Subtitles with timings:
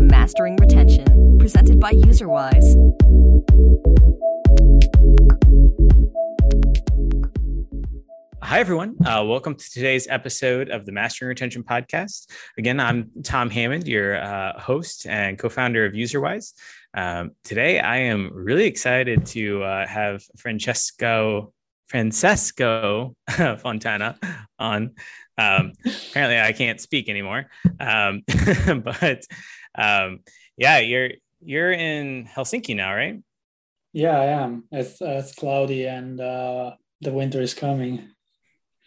[0.00, 2.74] to Mastering Retention, presented by UserWise.
[8.42, 8.96] Hi, everyone.
[9.04, 12.30] Uh, welcome to today's episode of the Mastering Retention Podcast.
[12.56, 16.54] Again, I'm Tom Hammond, your uh, host and co founder of UserWise.
[16.94, 21.52] Um, today, I am really excited to uh, have Francesco
[21.88, 23.14] Francesco
[23.58, 24.16] Fontana
[24.58, 24.94] on.
[25.36, 25.72] Um,
[26.10, 27.46] apparently, I can't speak anymore.
[27.78, 28.22] Um,
[28.82, 29.24] but
[29.76, 30.20] um,
[30.56, 31.10] yeah, you're
[31.40, 33.20] you're in Helsinki now, right?
[33.92, 34.64] Yeah, I am.
[34.70, 38.10] It's it's cloudy and uh, the winter is coming.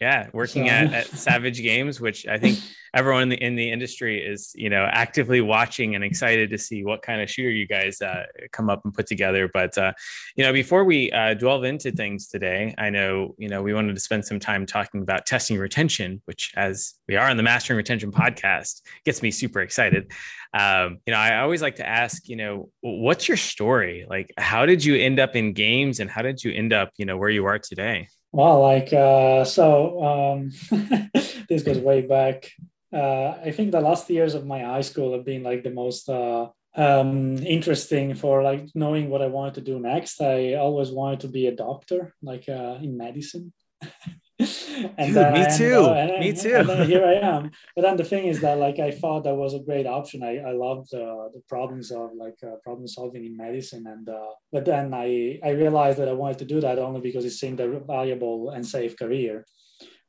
[0.04, 0.70] Yeah, working so.
[0.70, 2.58] at, at Savage Games, which I think
[2.94, 6.84] everyone in the in the industry is you know actively watching and excited to see
[6.84, 9.48] what kind of shooter you guys uh, come up and put together.
[9.48, 9.94] But uh,
[10.36, 13.94] you know, before we uh, delve into things today, I know you know we wanted
[13.94, 17.78] to spend some time talking about testing retention, which as we are on the Mastering
[17.78, 20.12] Retention podcast, gets me super excited.
[20.52, 24.04] Um, you know, I always like to ask, you know, what's your story?
[24.06, 27.06] Like, how did you end up in games, and how did you end up, you
[27.06, 28.08] know, where you are today?
[28.34, 30.50] Well, like uh, so, um,
[31.48, 32.50] this goes way back.
[32.92, 36.08] Uh, I think the last years of my high school have been like the most
[36.08, 40.20] uh, um, interesting for like knowing what I wanted to do next.
[40.20, 43.52] I always wanted to be a doctor, like uh, in medicine.
[44.98, 45.86] and Dude, me too.
[45.86, 46.62] and, me too.
[46.84, 47.50] Here I am.
[47.74, 50.22] But then the thing is that like I thought that was a great option.
[50.22, 54.32] I, I loved uh, the problems of like uh, problem solving in medicine, and uh,
[54.52, 57.60] but then I I realized that I wanted to do that only because it seemed
[57.60, 59.46] a valuable and safe career.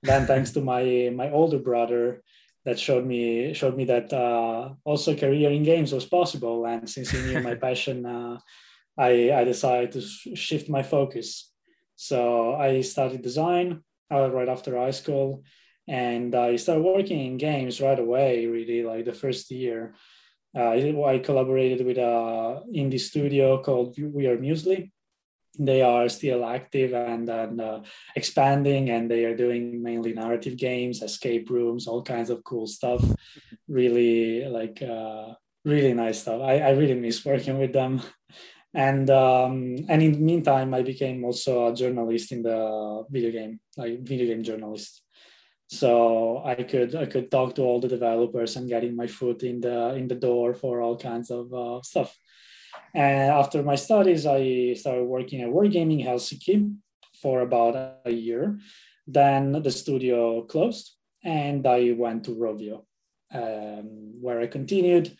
[0.04, 2.22] Then thanks to my my older brother
[2.66, 7.12] that showed me showed me that uh, also career in games was possible, and since
[7.12, 8.38] he knew my passion, uh,
[8.98, 10.02] I I decided to
[10.36, 11.52] shift my focus.
[11.96, 15.44] So I studied design uh, right after high school.
[15.88, 19.96] And I started working in games right away, really, like the first year.
[20.58, 24.92] Uh, I collaborated with a indie studio called We Are Muesli.
[25.60, 27.82] They are still active and, and uh,
[28.16, 33.04] expanding, and they are doing mainly narrative games, escape rooms, all kinds of cool stuff.
[33.68, 35.34] Really, like, uh,
[35.64, 36.42] really nice stuff.
[36.42, 38.02] I, I really miss working with them
[38.76, 43.60] and um, and in the meantime i became also a journalist in the video game
[43.78, 45.02] like video game journalist.
[45.68, 49.62] So i could i could talk to all the developers and getting my foot in
[49.62, 52.16] the in the door for all kinds of uh, stuff.
[52.94, 56.76] And after my studies i started working at wargaming helsinki
[57.22, 58.60] for about a year.
[59.08, 60.92] Then the studio closed
[61.24, 62.84] and i went to rovio
[63.34, 65.16] um, where i continued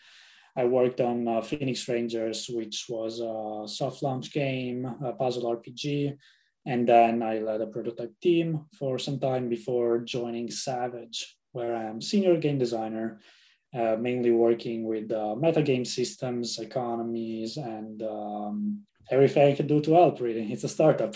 [0.56, 6.16] I worked on uh, Phoenix Rangers, which was a soft launch game, a puzzle RPG.
[6.64, 12.00] And then I led a prototype team for some time before joining Savage, where I'm
[12.00, 13.20] senior game designer,
[13.74, 18.80] uh, mainly working with uh, metagame systems, economies, and um,
[19.10, 20.52] everything I can do to help, really.
[20.52, 21.14] It's a startup.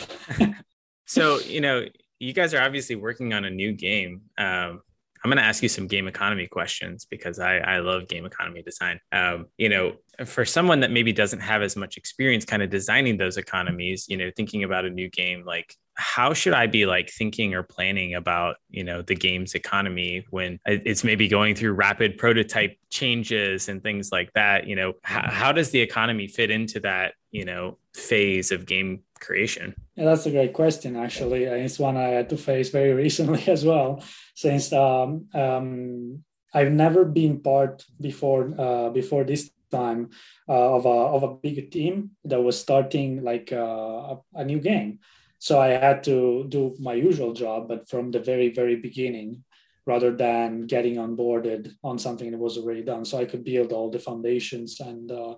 [1.06, 1.86] so, you know,
[2.20, 4.20] you guys are obviously working on a new game.
[4.36, 4.82] Um,
[5.22, 8.62] I'm going to ask you some game economy questions because I, I love game economy
[8.62, 9.00] design.
[9.12, 13.18] Um, you know, for someone that maybe doesn't have as much experience kind of designing
[13.18, 17.10] those economies, you know, thinking about a new game, like how should I be like
[17.10, 22.16] thinking or planning about, you know, the game's economy when it's maybe going through rapid
[22.16, 24.66] prototype changes and things like that?
[24.66, 29.02] You know, how, how does the economy fit into that, you know, phase of game
[29.20, 29.74] creation?
[29.94, 31.44] Yeah, that's a great question, actually.
[31.44, 34.02] And it's one I had to face very recently as well,
[34.34, 36.24] since um, um,
[36.54, 40.10] I've never been part before uh, before this time
[40.48, 44.60] uh, of a of a big team that was starting like uh, a, a new
[44.60, 45.00] game.
[45.40, 49.42] So I had to do my usual job, but from the very, very beginning,
[49.86, 53.06] rather than getting onboarded on something that was already done.
[53.06, 55.34] So I could build all the foundations and uh,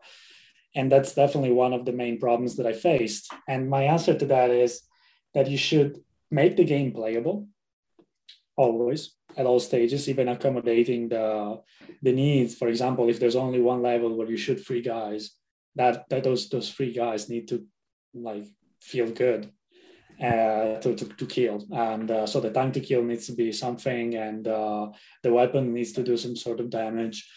[0.75, 3.31] and that's definitely one of the main problems that I faced.
[3.47, 4.83] And my answer to that is
[5.35, 7.47] that you should make the game playable
[8.57, 11.61] always at all stages, even accommodating the
[12.03, 12.57] the needs.
[12.57, 15.23] For example, if there's only one level where you shoot three guys,
[15.77, 17.57] that that those those three guys need to
[18.13, 18.47] like
[18.81, 19.53] feel good
[20.21, 21.65] uh, to, to, to kill.
[21.73, 24.89] And uh, so the time to kill needs to be something, and uh,
[25.23, 27.29] the weapon needs to do some sort of damage.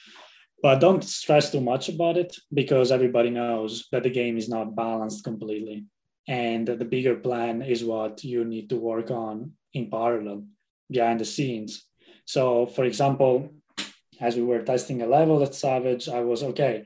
[0.62, 4.76] But don't stress too much about it because everybody knows that the game is not
[4.76, 5.86] balanced completely.
[6.28, 10.46] And the bigger plan is what you need to work on in parallel
[10.90, 11.86] behind the scenes.
[12.26, 13.54] So, for example,
[14.20, 16.86] as we were testing a level at Savage, I was okay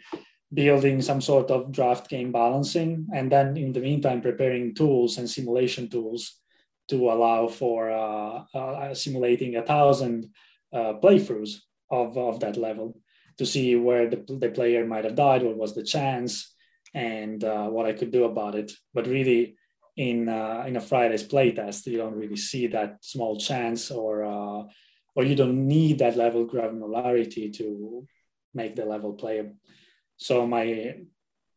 [0.52, 5.30] building some sort of draft game balancing, and then in the meantime, preparing tools and
[5.30, 6.40] simulation tools
[6.88, 10.30] to allow for uh, uh, simulating a thousand
[10.74, 11.58] uh, playthroughs
[11.92, 12.96] of, of that level.
[13.40, 16.54] to see where the, the player might have died, what was the chance,
[16.94, 18.72] and uh, what I could do about it.
[18.94, 19.56] But really,
[19.96, 24.64] in uh, in a Friday's playtest, you don't really see that small chance, or uh,
[25.16, 28.06] or you don't need that level of granularity to
[28.54, 29.56] make the level playable.
[30.20, 30.96] So my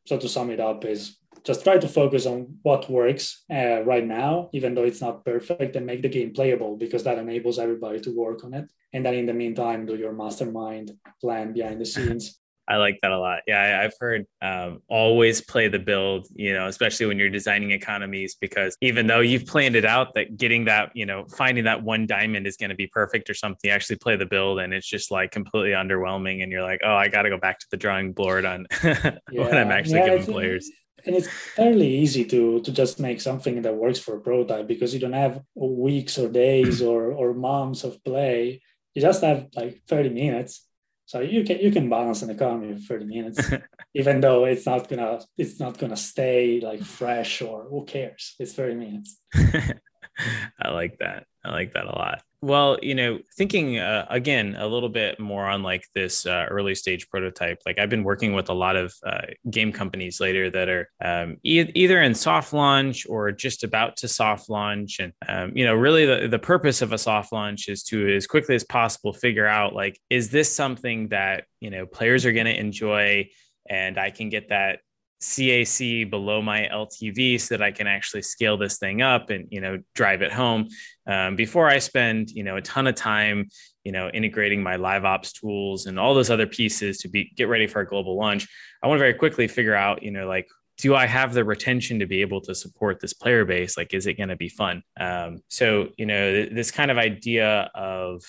[0.07, 4.07] so to sum it up is just try to focus on what works uh, right
[4.07, 8.01] now, even though it's not perfect, and make the game playable because that enables everybody
[8.01, 8.71] to work on it.
[8.93, 13.11] And then in the meantime, do your mastermind plan behind the scenes I like that
[13.11, 13.41] a lot.
[13.47, 17.73] Yeah, I, have heard um, always play the build, you know, especially when you're designing
[17.73, 21.83] economies, because even though you've planned it out that getting that, you know, finding that
[21.83, 24.73] one diamond is going to be perfect or something, you actually play the build and
[24.73, 26.43] it's just like completely underwhelming.
[26.43, 29.17] And you're like, oh, I got to go back to the drawing board on yeah.
[29.31, 30.71] when I'm actually yeah, giving players.
[31.05, 34.95] And it's fairly easy to to just make something that works for a prototype because
[34.95, 38.63] you don't have weeks or days or or months of play.
[38.95, 40.65] You just have like 30 minutes
[41.13, 43.53] so you can you can balance an economy for 30 minutes,
[43.95, 48.35] even though it's not gonna it's not gonna stay like fresh or who cares?
[48.39, 49.21] It's 30 minutes.
[49.35, 51.27] I like that.
[51.45, 52.23] I like that a lot.
[52.45, 56.75] Well, you know, thinking uh, again a little bit more on like this uh, early
[56.75, 57.61] stage prototype.
[57.65, 61.37] Like I've been working with a lot of uh, game companies later that are um,
[61.45, 65.75] e- either in soft launch or just about to soft launch, and um, you know,
[65.75, 69.47] really the, the purpose of a soft launch is to as quickly as possible figure
[69.47, 73.29] out like is this something that you know players are going to enjoy,
[73.71, 74.81] and I can get that
[75.23, 79.61] CAC below my LTV so that I can actually scale this thing up and you
[79.61, 80.69] know drive it home
[81.07, 83.49] um, before I spend you know a ton of time
[83.85, 87.49] you know integrating my live ops tools and all those other pieces to be get
[87.49, 88.47] ready for a global launch.
[88.83, 90.49] I want to very quickly figure out you know like
[90.79, 93.77] do I have the retention to be able to support this player base?
[93.77, 94.83] Like, is it going to be fun?
[94.99, 98.25] Um, so you know this kind of idea of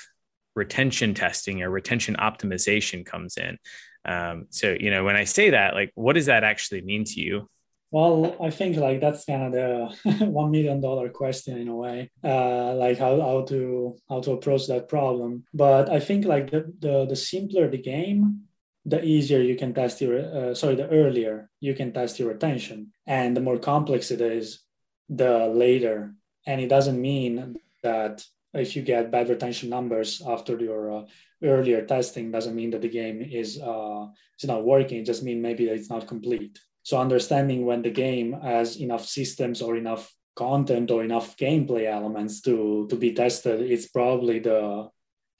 [0.55, 3.57] retention testing or retention optimization comes in.
[4.05, 7.21] Um, so, you know, when I say that, like, what does that actually mean to
[7.21, 7.49] you?
[7.93, 12.09] Well, I think like that's kind of the one million dollar question in a way,
[12.23, 15.43] uh, like how, how to how to approach that problem.
[15.53, 18.45] But I think like the the, the simpler the game,
[18.83, 22.93] the easier you can test your uh, sorry the earlier you can test your attention,
[23.05, 24.63] and the more complex it is,
[25.07, 26.15] the later.
[26.47, 31.03] And it doesn't mean that if you get bad retention numbers after your uh,
[31.43, 34.07] earlier testing doesn't mean that the game is uh,
[34.39, 34.99] is not working.
[34.99, 36.59] It just means maybe it's not complete.
[36.83, 42.41] So understanding when the game has enough systems or enough content or enough gameplay elements
[42.41, 44.89] to to be tested, it's probably the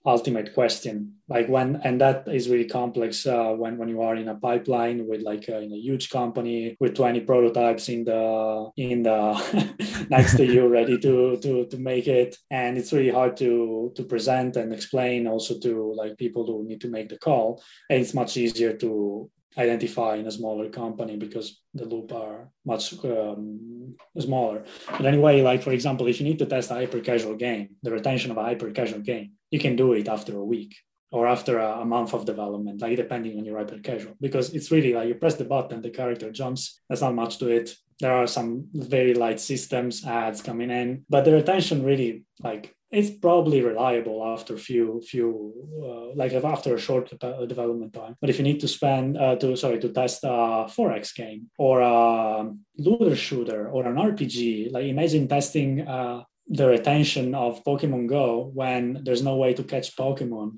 [0.06, 1.14] ultimate question.
[1.30, 5.08] Like when and that is really complex uh, when when you are in a pipeline
[5.08, 10.36] with like uh, in a huge company with 20 prototypes in the in the next
[10.38, 12.38] to you ready to to to make it.
[12.52, 16.82] And it's really hard to to present and explain also to like people who need
[16.82, 17.64] to make the call.
[17.90, 22.94] And it's much easier to identify in a smaller company because the loop are much
[23.06, 24.64] um, smaller.
[24.90, 27.92] But anyway, like for example, if you need to test a hyper casual game, the
[27.92, 30.76] retention of a hyper casual game, you can do it after a week
[31.14, 34.72] or after a, a, month of development, like depending on your hyper casual, because it's
[34.72, 36.82] really like you press the button, the character jumps.
[36.90, 37.76] There's not much to it.
[38.00, 43.10] There are some very light systems ads coming in, but the retention really like it's
[43.10, 45.52] probably reliable after few few
[45.84, 47.10] uh, like after a short
[47.48, 51.16] development time but if you need to spend uh, to sorry to test a 4x
[51.16, 57.64] game or a looter shooter or an rpg like imagine testing uh, the retention of
[57.64, 60.58] pokemon go when there's no way to catch pokemon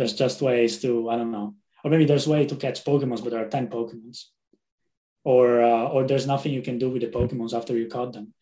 [0.00, 1.54] there's just ways to i don't know
[1.84, 4.18] or maybe there's way to catch pokemons but there are 10 pokemons
[5.24, 8.32] or uh, or there's nothing you can do with the pokemons after you caught them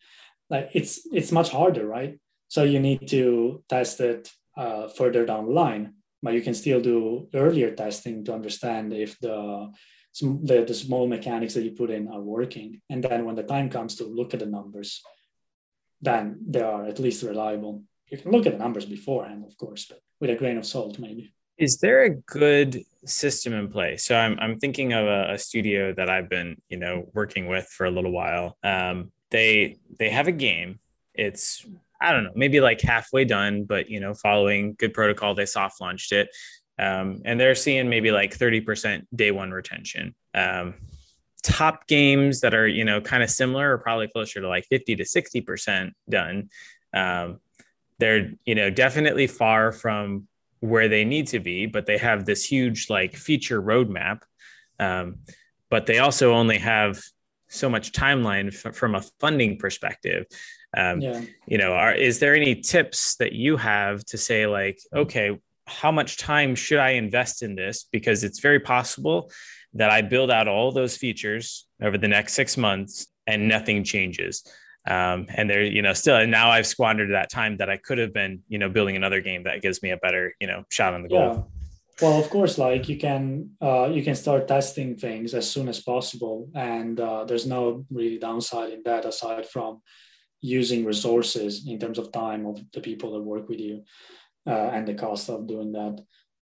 [0.49, 2.17] like it's it's much harder right
[2.49, 6.81] so you need to test it uh, further down the line, but you can still
[6.81, 9.71] do earlier testing to understand if the,
[10.19, 12.81] the, the small mechanics that you put in are working.
[12.89, 15.01] And then when the time comes to look at the numbers,
[16.01, 17.83] then they are at least reliable.
[18.07, 20.97] You can look at the numbers beforehand, of course, but with a grain of salt,
[20.97, 21.31] maybe.
[21.59, 24.05] Is there a good system in place?
[24.05, 27.65] So I'm, I'm thinking of a, a studio that I've been, you know, working with
[27.67, 28.57] for a little while.
[28.63, 30.79] Um, they they have a game.
[31.13, 31.65] It's
[32.01, 35.81] I don't know, maybe like halfway done, but you know, following good protocol, they soft
[35.81, 36.29] launched it.
[36.79, 40.15] Um, and they're seeing maybe like 30% day one retention.
[40.33, 40.75] Um,
[41.43, 44.95] top games that are, you know, kind of similar are probably closer to like 50
[44.95, 46.49] to 60% done.
[46.93, 47.41] Um,
[47.97, 50.28] they're, you know, definitely far from
[50.59, 54.21] where they need to be, but they have this huge like feature roadmap.
[54.79, 55.19] Um,
[55.69, 57.01] but they also only have
[57.47, 60.25] so much timeline f- from a funding perspective.
[60.75, 61.21] Um, yeah.
[61.47, 65.91] You know, are, is there any tips that you have to say like, okay, how
[65.91, 67.83] much time should I invest in this?
[67.83, 69.31] Because it's very possible
[69.73, 74.43] that I build out all those features over the next six months and nothing changes.
[74.89, 77.99] Um, and there, you know, still, and now I've squandered that time that I could
[77.99, 80.93] have been, you know, building another game that gives me a better, you know, shot
[80.93, 81.33] on the goal.
[81.33, 81.41] Yeah.
[82.01, 85.81] Well, of course, like you can uh, you can start testing things as soon as
[85.81, 89.81] possible, and uh, there's no really downside in that aside from
[90.41, 93.83] using resources in terms of time of the people that work with you
[94.47, 96.01] uh, and the cost of doing that.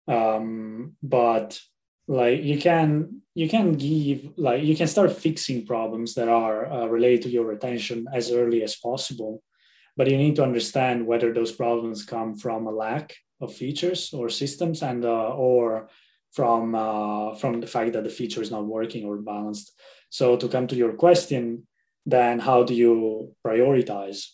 [0.08, 1.60] Um, but
[2.08, 6.86] like you can you can give like you can start fixing problems that are uh,
[6.88, 9.42] related to your retention as early as possible
[9.98, 14.30] but you need to understand whether those problems come from a lack of features or
[14.30, 15.90] systems and uh, or
[16.32, 19.74] from uh, from the fact that the feature is not working or balanced.
[20.10, 21.68] So to come to your question
[22.08, 24.26] then how do you prioritize?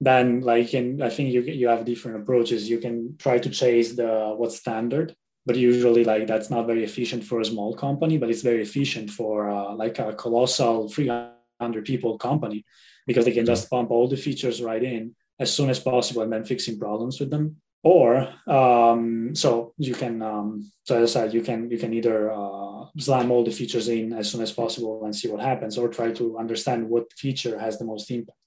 [0.00, 2.68] Then like in i think you you have different approaches.
[2.68, 7.24] You can try to chase the what's standard but usually like that's not very efficient
[7.24, 12.18] for a small company but it's very efficient for uh, like a colossal 300 people
[12.18, 12.64] company
[13.06, 16.32] because they can just pump all the features right in as soon as possible and
[16.32, 17.56] then fixing problems with them.
[17.84, 22.30] Or um, so you can um, so as i said you can you can either
[22.30, 25.88] uh, slam all the features in as soon as possible and see what happens or
[25.88, 28.38] try to understand what feature has the most impact.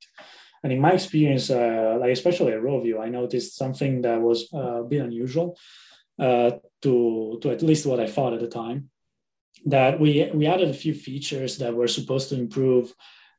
[0.63, 4.83] And in my experience uh, like especially at rovio i noticed something that was uh,
[4.83, 5.57] a bit unusual
[6.19, 8.89] uh, to to at least what i thought at the time
[9.65, 12.93] that we we added a few features that were supposed to improve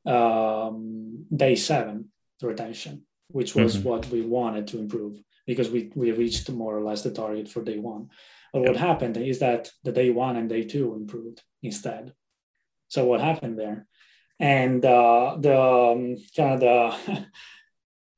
[0.06, 2.11] um, day seven
[2.42, 3.88] retention which was mm-hmm.
[3.88, 7.62] what we wanted to improve because we, we reached more or less the target for
[7.62, 8.11] day one.
[8.52, 12.14] But what happened is that the day one and day two improved instead.
[12.88, 13.87] So what happened there?
[14.38, 16.97] And uh, the um, kind of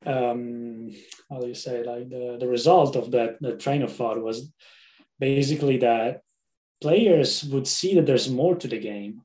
[0.05, 0.91] the um,
[1.31, 4.51] how do you say like the, the result of that that train of thought was
[5.19, 6.23] basically that
[6.81, 9.23] players would see that there's more to the game,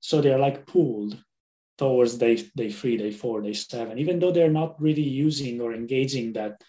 [0.00, 1.22] so they're like pulled
[1.78, 5.74] towards day day three, day four, day seven, even though they're not really using or
[5.74, 6.60] engaging that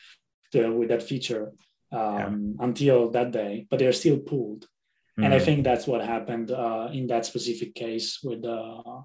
[0.52, 1.52] the, with that feature
[1.92, 2.66] um, yeah.
[2.66, 4.68] until that day, but they're still pulled.
[5.20, 5.26] Mm.
[5.26, 5.46] And I mm.
[5.46, 9.02] think that's what happened uh, in that specific case with uh,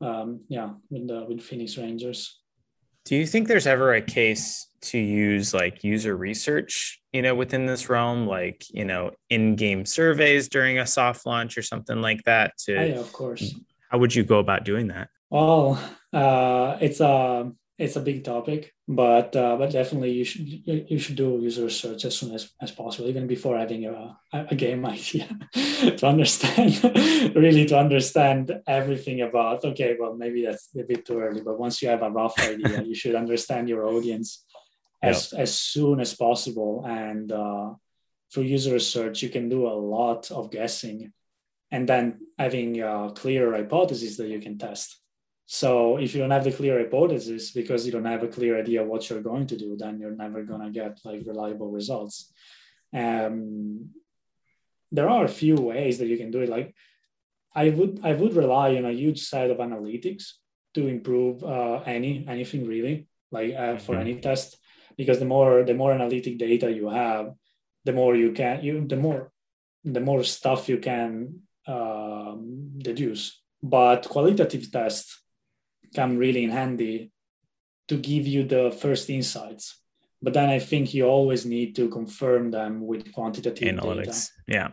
[0.00, 2.39] um, yeah with the with Phoenix Rangers.
[3.04, 7.66] Do you think there's ever a case to use like user research, you know, within
[7.66, 12.56] this realm, like you know, in-game surveys during a soft launch or something like that?
[12.66, 13.54] To oh, yeah, of course.
[13.90, 15.08] How would you go about doing that?
[15.30, 17.50] Well, uh, it's a
[17.80, 22.04] it's a big topic, but uh, but definitely you should you, should do user research
[22.04, 25.26] as soon as, as possible, even before having a, a game idea
[25.96, 26.78] to understand
[27.34, 29.64] really to understand everything about.
[29.64, 32.82] Okay, well maybe that's a bit too early, but once you have a rough idea,
[32.82, 34.44] you should understand your audience
[35.02, 35.40] as yep.
[35.40, 36.84] as soon as possible.
[36.86, 37.70] And uh,
[38.30, 41.14] through user research, you can do a lot of guessing,
[41.70, 44.99] and then having a clear hypothesis that you can test
[45.52, 48.84] so if you don't have the clear hypothesis because you don't have a clear idea
[48.84, 52.32] what you're going to do, then you're never going to get like reliable results.
[52.94, 53.90] Um,
[54.92, 56.48] there are a few ways that you can do it.
[56.48, 56.72] Like
[57.52, 60.34] I would I would rely on a huge set of analytics
[60.74, 64.02] to improve uh, any anything really like uh, for mm-hmm.
[64.02, 64.56] any test
[64.96, 67.34] because the more the more analytic data you have,
[67.84, 69.32] the more you can you the more
[69.82, 73.42] the more stuff you can um, deduce.
[73.60, 75.20] But qualitative tests
[75.94, 77.10] come really in handy
[77.88, 79.80] to give you the first insights.
[80.22, 84.06] But then I think you always need to confirm them with quantitative analytics.
[84.06, 84.28] Data.
[84.46, 84.68] Yeah.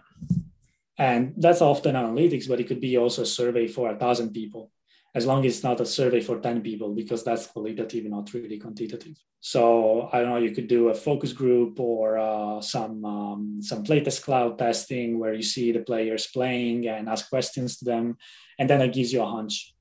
[0.97, 4.71] And that's often analytics, but it could be also a survey for a thousand people,
[5.15, 8.57] as long as it's not a survey for 10 people, because that's qualitative, not really
[8.57, 9.15] quantitative.
[9.39, 13.83] So I don't know, you could do a focus group or uh, some um, some
[13.83, 18.17] PlaytestCloud testing where you see the players playing and ask questions to them,
[18.59, 19.75] and then it gives you a hunch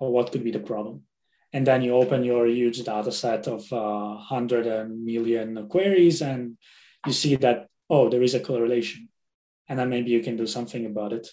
[0.00, 1.02] or what could be the problem.
[1.52, 6.56] And then you open your huge data set of uh, 100 million queries and
[7.06, 9.08] you see that, oh, there is a correlation.
[9.68, 11.28] And then maybe you can do something about it.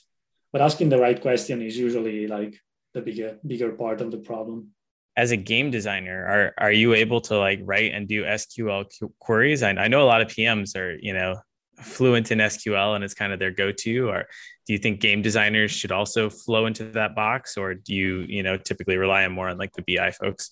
[0.51, 2.59] But asking the right question is usually like
[2.93, 4.71] the bigger, bigger part of the problem
[5.17, 8.85] as a game designer are are you able to like write and do sql
[9.19, 11.35] queries I, I, know a lot of pms are you know
[11.81, 14.25] fluent in sql and it's kind of their go-to or
[14.67, 18.43] do you think game designers should also flow into that box or do you you
[18.43, 20.51] know typically rely on more on like the bi folks?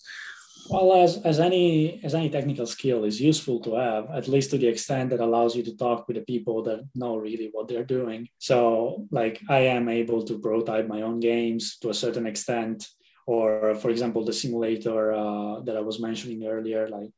[0.67, 4.57] Well as, as any as any technical skill is useful to have at least to
[4.57, 7.83] the extent that allows you to talk with the people that know really what they're
[7.83, 8.29] doing.
[8.37, 12.87] So like i am able to prototype my own games to a certain extent
[13.27, 17.11] or for example the simulator uh, that i was mentioning earlier like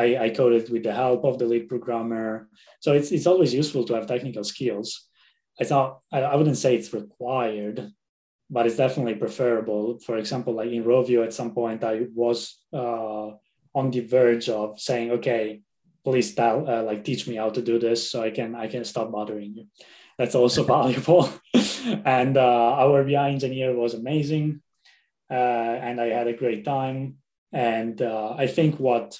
[0.00, 2.48] I, I coded with the help of the lead programmer.
[2.80, 4.88] So it's it's always useful to have technical skills.
[5.58, 7.92] It's not I, I wouldn't say it's required,
[8.48, 9.98] but it's definitely preferable.
[10.06, 12.38] For example, like in Rovio, at some point I was
[12.72, 13.28] uh,
[13.74, 15.62] on the verge of saying, okay,
[16.04, 18.84] please tell uh, like teach me how to do this so I can I can
[18.84, 19.64] stop bothering you.
[20.18, 21.28] That's also valuable.
[22.04, 24.62] and uh, our BI engineer was amazing,
[25.30, 27.16] uh, and I had a great time.
[27.52, 29.18] And uh, I think what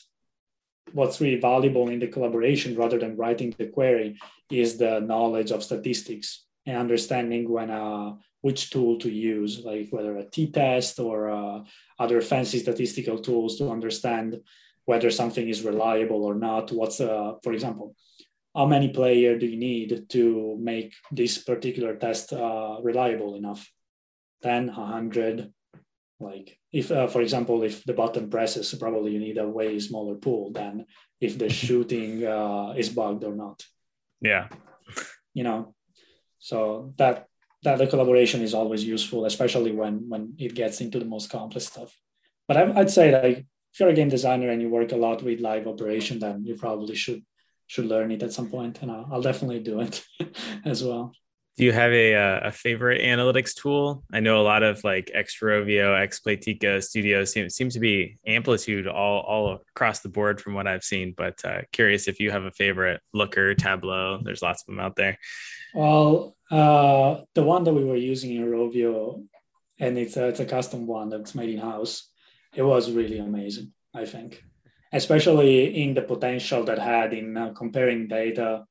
[0.93, 4.19] what's really valuable in the collaboration rather than writing the query
[4.51, 10.17] is the knowledge of statistics and understanding when uh, which tool to use, like whether
[10.17, 11.61] a t-test or uh,
[11.99, 14.41] other fancy statistical tools to understand
[14.85, 16.73] whether something is reliable or not.
[16.73, 17.95] What's, uh, for example,
[18.55, 23.71] how many player do you need to make this particular test uh, reliable enough?
[24.43, 25.53] 10, 100,
[26.21, 30.15] like if uh, for example if the button presses probably you need a way smaller
[30.15, 30.87] pool than
[31.21, 33.65] if the shooting uh, is bugged or not.
[34.21, 34.49] Yeah.
[35.35, 35.75] You know?
[36.39, 37.27] So that
[37.63, 41.67] that the collaboration is always useful especially when when it gets into the most complex
[41.67, 41.97] stuff.
[42.47, 45.23] But I, i'd say like if you're a game designer and you work a lot
[45.23, 47.23] with live operation then you probably should
[47.67, 48.81] should learn it at some point.
[48.81, 50.05] point and i'll, I'll definitely do it
[50.65, 51.13] as well
[51.57, 54.03] do you have a, uh, a favorite analytics tool?
[54.13, 59.21] I know a lot of like Xrovio, Xplaytika studios seem, seem to be amplitude all,
[59.21, 62.51] all across the board from what I've seen, but uh, curious if you have a
[62.53, 65.19] favorite Looker, Tableau, there's lots of them out there.
[65.75, 69.25] Well, uh, the one that we were using in Rovio,
[69.79, 72.09] and it's a, it's a custom one that's made in house.
[72.55, 74.43] It was really amazing, I think,
[74.93, 78.65] especially in the potential that had in uh, comparing data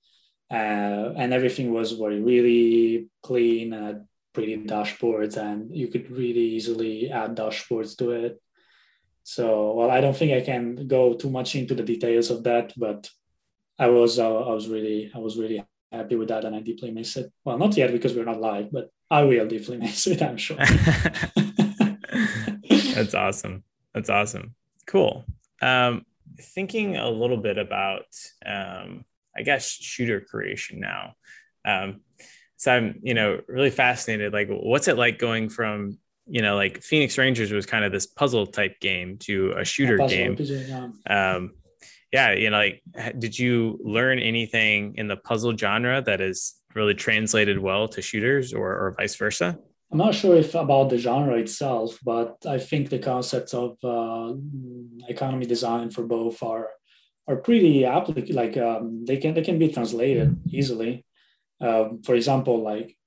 [0.51, 7.11] uh, and everything was very really clean and pretty dashboards and you could really easily
[7.11, 8.41] add dashboards to it.
[9.23, 12.73] So well i don't think i can go too much into the details of that
[12.75, 13.07] but
[13.77, 16.89] i was uh, i was really i was really happy with that and i deeply
[16.89, 17.31] miss it.
[17.45, 20.57] Well not yet because we're not live but i will deeply miss it i'm sure.
[22.99, 23.63] That's awesome.
[23.93, 24.55] That's awesome.
[24.85, 25.25] Cool.
[25.61, 26.05] Um,
[26.39, 28.05] thinking a little bit about
[28.45, 29.05] um,
[29.39, 31.13] I guess, shooter creation now.
[31.65, 32.01] Um,
[32.57, 34.33] so I'm, you know, really fascinated.
[34.33, 35.97] Like, what's it like going from,
[36.27, 39.97] you know, like Phoenix Rangers was kind of this puzzle type game to a shooter
[40.01, 40.35] yeah, game.
[40.37, 40.89] yeah.
[41.09, 41.53] Um,
[42.11, 42.81] yeah, you know, like,
[43.17, 48.53] did you learn anything in the puzzle genre that is really translated well to shooters,
[48.53, 49.57] or, or vice versa?
[49.91, 54.33] I'm not sure if about the genre itself, but I think the concepts of uh,
[55.07, 56.69] economy design for both are
[57.29, 58.33] are pretty applicable.
[58.33, 61.05] Like um, they can they can be translated easily.
[61.61, 62.97] Um, for example, like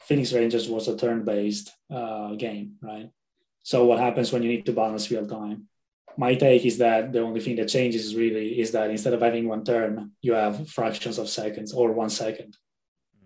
[0.00, 3.10] Phoenix Rangers was a turn-based uh, game, right?
[3.62, 5.68] So what happens when you need to balance real time?
[6.16, 9.46] My take is that the only thing that changes really is that instead of having
[9.46, 12.56] one turn, you have fractions of seconds or one second,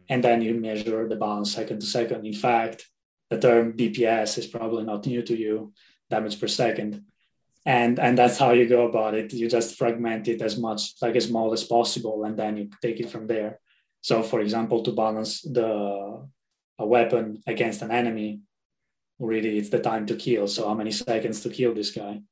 [0.08, 2.26] and then you measure the balance second to second.
[2.26, 2.88] In fact,
[3.30, 5.72] the term DPS is probably not new to you,
[6.10, 7.04] damage per second
[7.64, 9.32] and and that's how you go about it.
[9.32, 12.98] You just fragment it as much like as small as possible and then you take
[13.00, 13.60] it from there.
[14.00, 16.26] So for example to balance the
[16.78, 18.40] a weapon against an enemy
[19.18, 20.48] really it's the time to kill.
[20.48, 22.22] So how many seconds to kill this guy?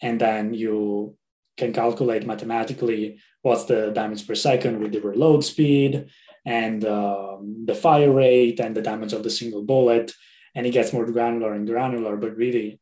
[0.00, 1.16] And then you
[1.56, 6.06] can calculate mathematically what's the damage per second with the reload speed
[6.44, 10.12] and um, the fire rate and the damage of the single bullet.
[10.54, 12.78] And it gets more granular and granular but really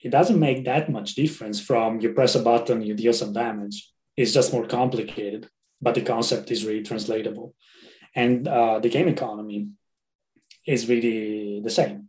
[0.00, 3.90] it doesn't make that much difference from you press a button, you deal some damage.
[4.16, 5.48] It's just more complicated,
[5.80, 7.54] but the concept is really translatable.
[8.14, 9.68] And uh, the game economy
[10.66, 12.08] is really the same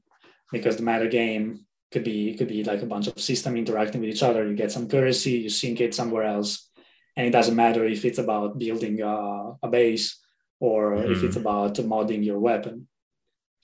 [0.52, 4.10] because the meta game could be could be like a bunch of system interacting with
[4.10, 4.47] each other.
[4.47, 6.69] You get some currency, you sync it somewhere else,
[7.15, 10.19] and it doesn't matter if it's about building a, a base
[10.60, 11.12] or mm-hmm.
[11.12, 12.88] if it's about modding your weapon.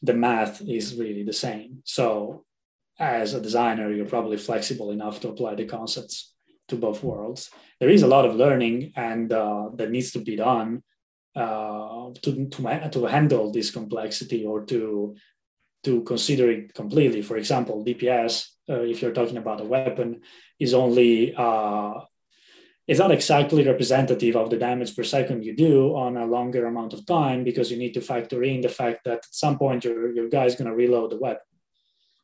[0.01, 1.81] The math is really the same.
[1.83, 2.45] So
[2.99, 6.33] as a designer, you're probably flexible enough to apply the concepts
[6.67, 7.49] to both worlds.
[7.79, 10.83] There is a lot of learning and uh, that needs to be done
[11.35, 15.15] uh, to, to, to handle this complexity or to,
[15.83, 17.21] to consider it completely.
[17.21, 20.21] For example, DPS, uh, if you're talking about a weapon,
[20.59, 21.99] is only uh,
[22.87, 26.93] it's not exactly representative of the damage per second you do on a longer amount
[26.93, 30.13] of time because you need to factor in the fact that at some point your,
[30.13, 31.41] your guy is going to reload the weapon.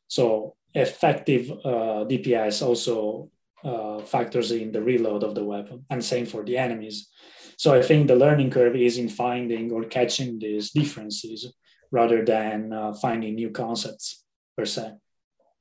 [0.07, 3.29] So effective uh, DPS also
[3.63, 7.10] uh, factors in the reload of the weapon, and same for the enemies.
[7.57, 11.53] So I think the learning curve is in finding or catching these differences
[11.91, 14.23] rather than uh, finding new concepts
[14.57, 14.93] per se.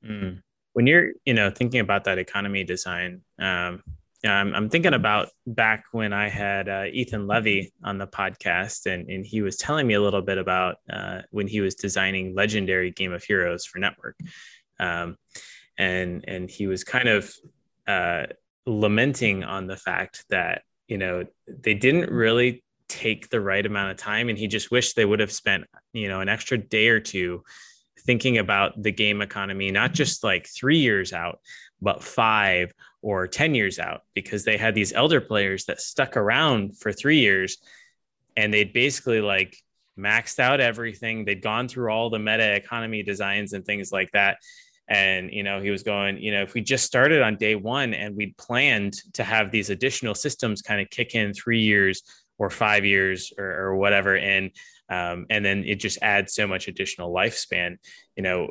[0.03, 0.41] Mm.
[0.73, 3.83] When you're, you know, thinking about that economy design, um,
[4.23, 9.09] I'm, I'm thinking about back when I had uh, Ethan Levy on the podcast, and,
[9.09, 12.91] and he was telling me a little bit about uh, when he was designing Legendary
[12.91, 14.13] Game of Heroes for N3TWORK,
[14.81, 15.15] um,
[15.77, 17.33] and and he was kind of
[17.87, 18.25] uh,
[18.65, 23.97] lamenting on the fact that you know they didn't really take the right amount of
[23.97, 26.99] time, and he just wished they would have spent you know an extra day or
[26.99, 27.43] two
[27.99, 31.39] thinking about the game economy, not just like three years out,
[31.81, 36.77] but five or 10 years out, because they had these elder players that stuck around
[36.77, 37.57] for three years
[38.37, 39.57] and they'd basically like
[39.97, 41.25] maxed out everything.
[41.25, 44.37] They'd gone through all the meta economy designs and things like that.
[44.91, 47.93] And, you know, he was going, you know, if we just started on day one
[47.93, 52.03] and we'd planned to have these additional systems kind of kick in three years
[52.37, 54.51] or five years or, or whatever in,
[54.89, 57.77] um, and then it just adds so much additional lifespan
[58.17, 58.49] you know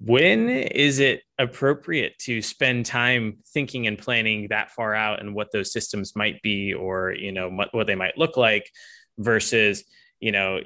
[0.00, 5.52] when is it appropriate to spend time thinking and planning that far out and what
[5.52, 8.70] those systems might be or you know what, what they might look like
[9.18, 9.84] versus
[10.20, 10.60] you know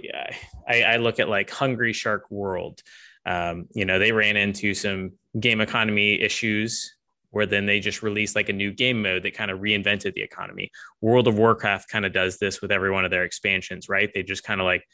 [0.66, 2.80] I, I look at like hungry shark world
[3.26, 6.94] um, you know they ran into some game economy issues
[7.32, 10.20] where then they just released like a new game mode that kind of reinvented the
[10.20, 10.70] economy.
[11.00, 14.10] World of Warcraft kind of does this with every one of their expansions, right?
[14.14, 14.84] They just kind of like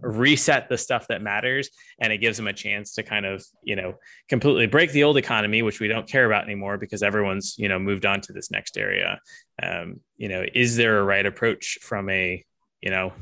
[0.00, 1.68] reset the stuff that matters
[2.00, 3.94] and it gives them a chance to kind of, you know,
[4.28, 7.78] completely break the old economy, which we don't care about anymore because everyone's, you know,
[7.78, 9.20] moved on to this next area.
[9.62, 12.42] Um, you know, is there a right approach from a,
[12.80, 13.12] you know,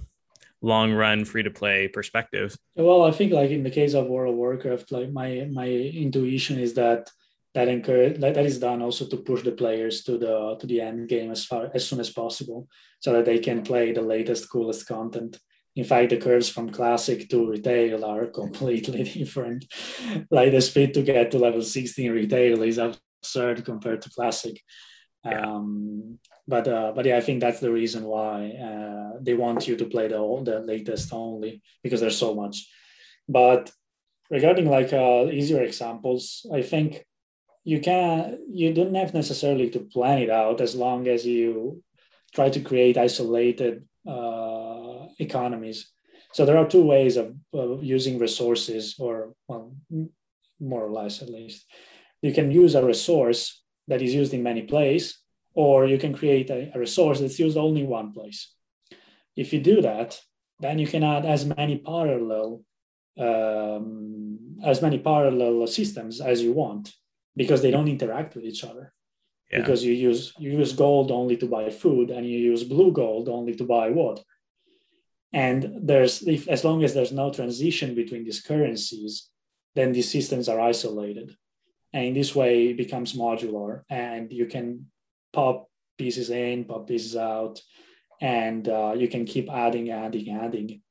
[0.63, 2.57] long run free to play perspective?
[2.77, 6.59] Well, I think like in the case of World of Warcraft, like my my intuition
[6.59, 7.11] is that
[7.55, 10.81] that encourage that, that is done also to push the players to the to the
[10.81, 12.69] end game as far as soon as possible
[13.01, 15.39] so that they can play the latest coolest content
[15.75, 19.65] in fact the curves from classic to retail are completely different
[20.31, 24.61] like the speed to get to level 16 retail is absurd compared to classic
[25.25, 25.41] yeah.
[25.41, 26.19] um,
[26.55, 28.35] but uh, but yeah i think that's the reason why
[28.69, 32.57] uh, they want you to play the the latest only because there's so much
[33.29, 33.63] but
[34.37, 36.23] regarding like uh, easier examples
[36.59, 37.05] i think
[37.65, 41.83] you can you don't have necessarily to plan it out as long as you
[42.35, 45.91] try to create isolated uh, economies.
[46.33, 49.75] So there are two ways of, of using resources, or well,
[50.61, 51.67] more or less at least.
[52.23, 55.19] You can use a resource that is used in many places,
[55.61, 58.41] or you can create a, a resource that's used only one place.
[59.43, 60.11] If you do that,
[60.65, 62.49] then you can add as many parallel
[63.19, 66.85] um, as many parallel systems as you want
[67.37, 68.93] because they don't interact with each other.
[69.51, 69.59] Yeah.
[69.61, 73.29] Because you use you use gold only to buy food and you use blue gold
[73.29, 74.19] only to buy wood.
[75.33, 79.13] And there's if as long as there's no transition between these currencies,
[79.77, 81.29] then these systems are isolated.
[81.93, 84.67] And in this way it becomes modular and you can
[85.33, 87.61] pop pieces in, pop pieces out,
[88.21, 90.83] and uh, you can keep adding, adding, adding.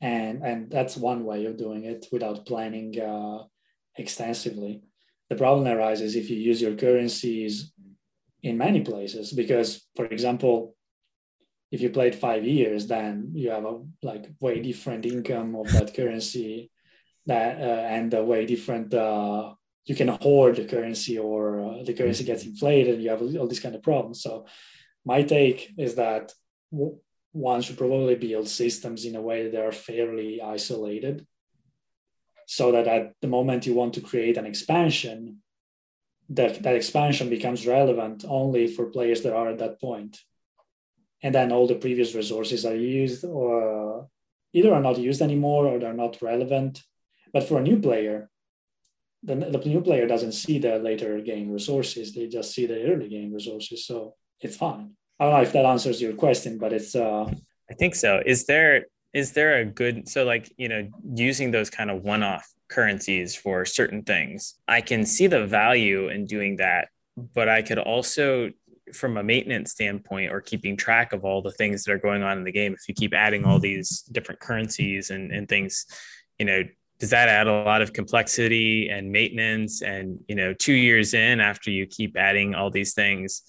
[0.00, 3.44] And, and that's one way of doing it without planning uh,
[3.96, 4.82] extensively
[5.30, 7.72] the problem arises if you use your currencies
[8.42, 10.76] in many places because for example
[11.70, 15.94] if you played five years then you have a like way different income of that
[15.94, 16.70] currency
[17.26, 19.52] that uh, and a way different uh,
[19.86, 23.46] you can hoard the currency or uh, the currency gets inflated and you have all
[23.46, 24.46] these kind of problems so
[25.04, 26.32] my take is that
[27.32, 31.26] one should probably build systems in a way that they are fairly isolated
[32.46, 35.40] so that at the moment you want to create an expansion,
[36.28, 39.78] that, that expansion becomes relevant only for players that are at that.
[41.22, 44.08] And then all the previous resources are used or
[44.52, 46.82] either are not used anymore or they're not relevant.
[47.32, 48.30] But for a new player,
[49.24, 53.08] the, the new player doesn't see the later game resources, they just see the early
[53.08, 53.86] game resources.
[53.86, 54.92] So it's fine.
[55.18, 57.24] I don't know if that answers your question, but it's uh
[57.70, 58.22] I think so.
[58.24, 58.84] Is there
[59.14, 63.64] is there a good so like you know using those kind of one-off currencies for
[63.64, 66.88] certain things i can see the value in doing that
[67.34, 68.50] but i could also
[68.92, 72.36] from a maintenance standpoint or keeping track of all the things that are going on
[72.36, 75.86] in the game if you keep adding all these different currencies and, and things
[76.38, 76.62] you know
[76.98, 81.40] does that add a lot of complexity and maintenance and you know two years in
[81.40, 83.42] after you keep adding all these things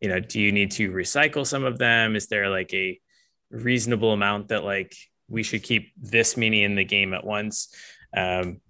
[0.00, 2.98] you know do you need to recycle some of them is there like a
[3.50, 4.94] reasonable amount that like
[5.28, 7.74] we should keep this many in the game at once.
[8.16, 8.60] Um,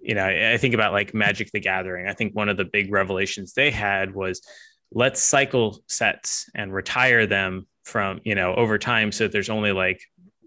[0.00, 2.06] you know, I, I think about like Magic the Gathering.
[2.06, 4.40] I think one of the big revelations they had was
[4.92, 9.12] let's cycle sets and retire them from, you know, over time.
[9.12, 10.00] So there's only like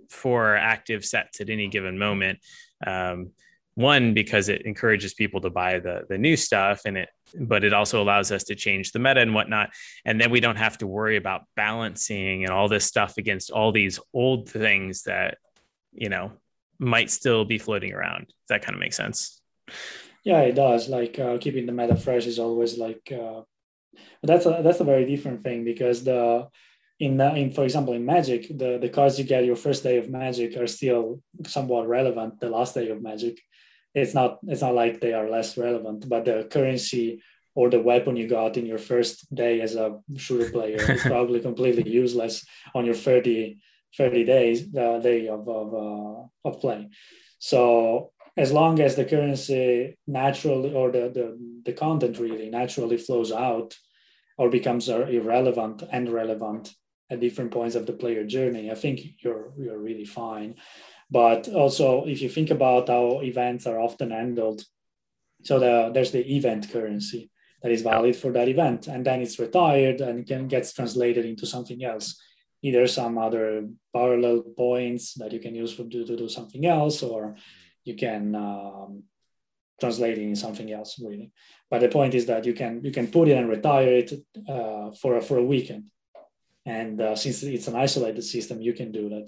[0.09, 2.39] four active sets at any given moment.
[2.85, 3.31] Um,
[3.77, 7.09] one because it encourages people to buy the the new stuff and it
[7.39, 9.69] but it also allows us to change the meta and whatnot.
[10.03, 13.71] And then we don't have to worry about balancing and all this stuff against all
[13.71, 15.37] these old things that
[15.93, 16.31] you know
[16.79, 18.33] might still be floating around.
[18.49, 19.39] That kind of makes sense?
[20.23, 20.89] Yeah it does.
[20.89, 23.41] Like uh, keeping the meta fresh is always like uh,
[24.23, 26.47] that's a that's a very different thing because the
[26.99, 30.09] in, in for example in magic the the cards you get your first day of
[30.09, 33.39] magic are still somewhat relevant the last day of magic.
[33.93, 37.21] It's not it's not like they are less relevant but the currency
[37.55, 41.39] or the weapon you got in your first day as a shooter player is probably
[41.39, 43.57] completely useless on your 30
[43.97, 46.89] 30 days the day of of, uh, of play.
[47.39, 51.27] So as long as the currency naturally or the, the
[51.63, 53.75] the content really naturally flows out
[54.37, 56.73] or becomes irrelevant and relevant
[57.09, 58.71] at different points of the player journey.
[58.71, 60.55] I think you're you're really fine.
[61.09, 64.63] But also, if you think about how events are often handled,
[65.43, 69.39] so the, there's the event currency that is valid for that event, and then it's
[69.39, 72.19] retired and can gets translated into something else,
[72.61, 77.01] either some other parallel points that you can use for, to, to do something else,
[77.01, 77.35] or
[77.85, 79.03] you can um,
[79.79, 81.31] translate it in something else, really.
[81.69, 84.11] But the point is that you can you can put it and retire it
[84.47, 85.89] uh, for a, for a weekend,
[86.67, 89.27] and uh, since it's an isolated system, you can do that.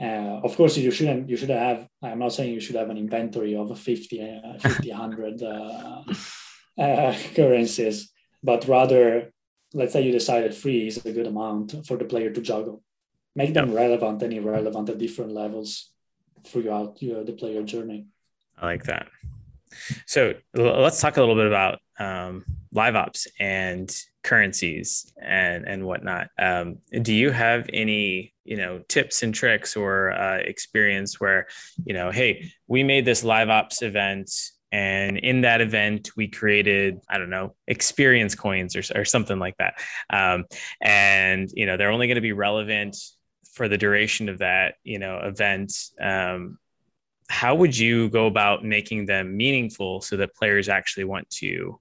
[0.00, 1.28] Uh, of course, you shouldn't.
[1.28, 1.88] You should have.
[2.02, 6.02] I'm not saying you should have an inventory of 50, uh, 50 100 uh,
[6.78, 8.12] uh, currencies,
[8.44, 9.32] but rather,
[9.74, 12.82] let's say you decided three is a good amount for the player to juggle.
[13.34, 15.90] Make them relevant and irrelevant at different levels
[16.44, 18.06] throughout your, the player journey.
[18.56, 19.08] I like that.
[20.06, 26.28] So let's talk a little bit about um, live ops and currencies and and whatnot.
[26.38, 31.46] Um, do you have any you know tips and tricks or uh, experience where
[31.84, 34.30] you know, hey, we made this live ops event
[34.72, 39.56] and in that event we created i don't know experience coins or, or something like
[39.58, 39.74] that
[40.10, 40.44] um,
[40.80, 42.96] and you know they're only going to be relevant
[43.52, 46.58] for the duration of that you know event um,
[47.28, 51.78] how would you go about making them meaningful so that players actually want to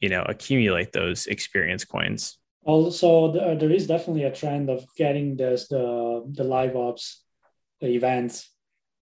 [0.00, 2.38] you know accumulate those experience coins?
[2.64, 7.22] Also there is definitely a trend of getting this the the live ops
[7.80, 8.50] events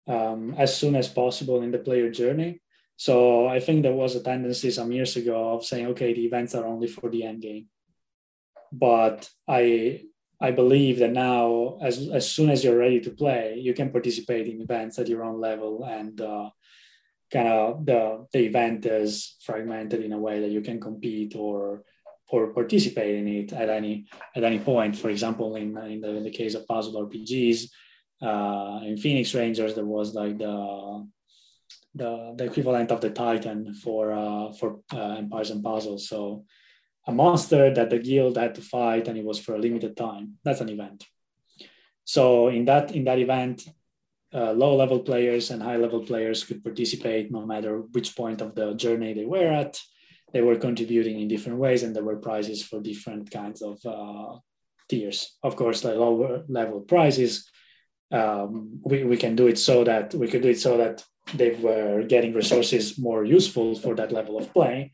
[0.06, 2.60] um, as soon as possible in the player journey.
[2.96, 6.54] So i think there was a tendency some years ago of saying okay the events
[6.54, 7.68] are only for the end game.
[8.72, 10.00] But i
[10.40, 14.48] I believe that now, as, as soon as you're ready to play, you can participate
[14.48, 16.50] in events at your own level and uh,
[17.32, 21.84] kind of the, the event is fragmented in a way that you can compete or
[22.30, 24.96] or participate in it at any at any point.
[24.96, 27.68] For example, in, in, the, in the case of puzzle RPGs,
[28.22, 31.06] uh, in Phoenix Rangers, there was like the
[31.94, 36.08] the, the equivalent of the Titan for uh, for uh, Empires and Puzzles.
[36.08, 36.44] So
[37.06, 40.38] a monster that the guild had to fight and it was for a limited time.
[40.44, 41.04] That's an event.
[42.04, 43.66] So in that in that event,
[44.32, 48.54] uh, low level players and high level players could participate no matter which point of
[48.54, 49.80] the journey they were at.
[50.32, 54.38] They were contributing in different ways, and there were prizes for different kinds of uh,
[54.88, 55.36] tiers.
[55.44, 57.48] Of course, the lower level prizes,
[58.10, 61.50] um, we, we can do it so that we could do it so that they
[61.50, 64.92] were getting resources more useful for that level of play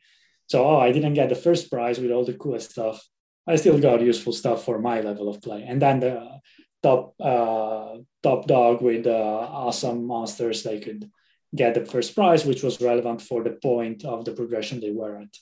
[0.50, 3.00] so, oh, I didn't get the first prize with all the coolest stuff.
[3.46, 5.62] I still got useful stuff for my level of play.
[5.62, 6.40] And then the
[6.82, 11.08] top uh, top dog with uh, awesome monsters, they could
[11.54, 15.20] get the first prize, which was relevant for the point of the progression they were
[15.20, 15.32] at.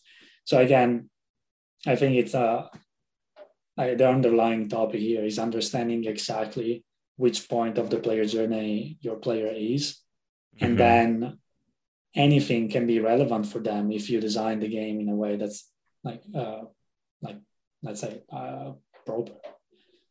[0.44, 1.08] So again,
[1.86, 2.68] I think it's uh,
[3.78, 6.84] the underlying topic here is understanding exactly
[7.16, 10.02] which point of the player journey your player is,
[10.54, 10.66] mm-hmm.
[10.66, 11.38] and then
[12.18, 15.70] anything can be relevant for them if you design the game in a way that's
[16.04, 16.62] like uh,
[17.22, 17.38] like
[17.82, 18.72] let's say uh,
[19.06, 19.32] proper.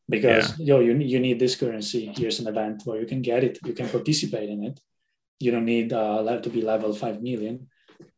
[0.09, 0.65] Because yeah.
[0.67, 3.73] yo you, you need this currency here's an event where you can get it you
[3.73, 4.79] can participate in it.
[5.39, 7.67] You don't need uh, to be level 5 million.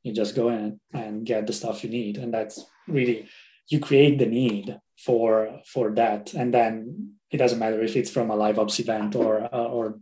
[0.03, 3.27] You just go in and get the stuff you need and that's really
[3.69, 6.33] you create the need for for that.
[6.33, 9.99] And then it doesn't matter if it's from a live ops event or uh, or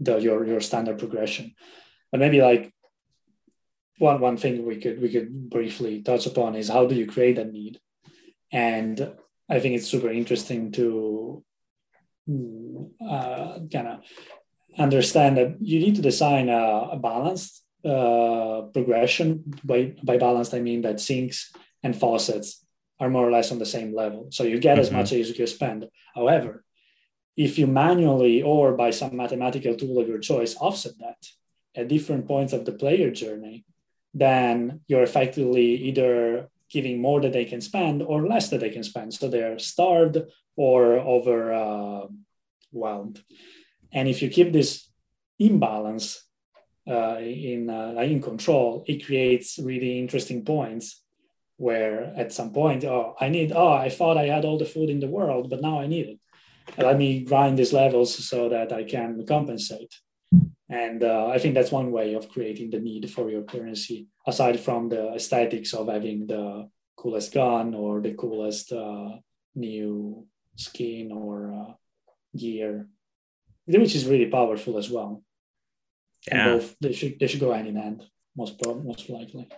[0.00, 1.54] the your your standard progression.
[2.10, 2.72] But maybe like
[3.98, 7.38] one one thing we could we could briefly touch upon is how do you create
[7.38, 7.80] a need?
[8.52, 9.12] And
[9.50, 11.42] i think it's super interesting to
[13.00, 14.00] uh, kind of
[14.78, 19.44] understand that you need to design a, a balanced uh, progression.
[19.64, 22.64] By by balanced i mean that sinks and faucets
[23.00, 24.26] are more or less on the same level.
[24.30, 24.80] So you get mm-hmm.
[24.80, 25.88] as much as you can spend.
[26.14, 26.64] However
[27.38, 31.24] if you manually or by some mathematical tool of your choice offset that
[31.76, 33.64] at different points of the player journey,
[34.14, 38.82] then you're effectively either giving more that they can spend or less that they can
[38.82, 39.14] spend.
[39.14, 40.18] So they're starved
[40.56, 42.08] or overwhelmed.
[42.72, 43.34] Uh,
[43.92, 44.90] and if you keep this
[45.38, 46.24] imbalance
[46.88, 51.02] uh, in uh, in control, it creates really interesting points
[51.56, 54.88] where at some point, oh, I need, oh, I thought I had all the food
[54.88, 56.20] in the world, but now I need it.
[56.76, 59.92] Let me grind these levels so that I can compensate.
[60.70, 64.60] And uh, I think that's one way of creating the need for your currency, aside
[64.60, 69.16] from the aesthetics of having the coolest gun or the coolest uh,
[69.54, 70.26] new
[70.56, 71.72] skin or uh,
[72.36, 72.88] gear,
[73.66, 75.22] which is really powerful as well.
[76.26, 76.48] Yeah.
[76.48, 78.04] And both they should they should go hand in hand,
[78.36, 79.48] most most likely.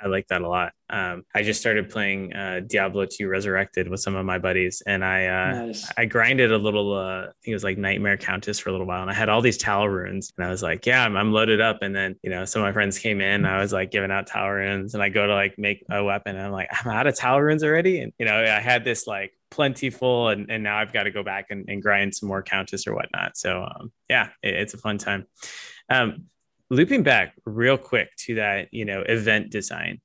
[0.00, 0.72] I like that a lot.
[0.88, 5.04] Um, I just started playing uh, Diablo 2 Resurrected with some of my buddies, and
[5.04, 5.90] I uh, nice.
[5.96, 6.94] I grinded a little.
[6.94, 9.28] Uh, I think it was like Nightmare Countess for a little while, and I had
[9.28, 12.16] all these Tal runes, and I was like, "Yeah, I'm, I'm, loaded up." And then
[12.22, 13.44] you know, some of my friends came in.
[13.44, 16.36] I was like giving out Tal runes, and I go to like make a weapon,
[16.36, 19.06] and I'm like, "I'm out of Tal runes already." And you know, I had this
[19.06, 22.42] like plentiful, and, and now I've got to go back and, and grind some more
[22.42, 23.36] Countess or whatnot.
[23.36, 25.26] So um, yeah, it, it's a fun time.
[25.88, 26.26] Um,
[26.70, 30.00] looping back real quick to that, you know, event design.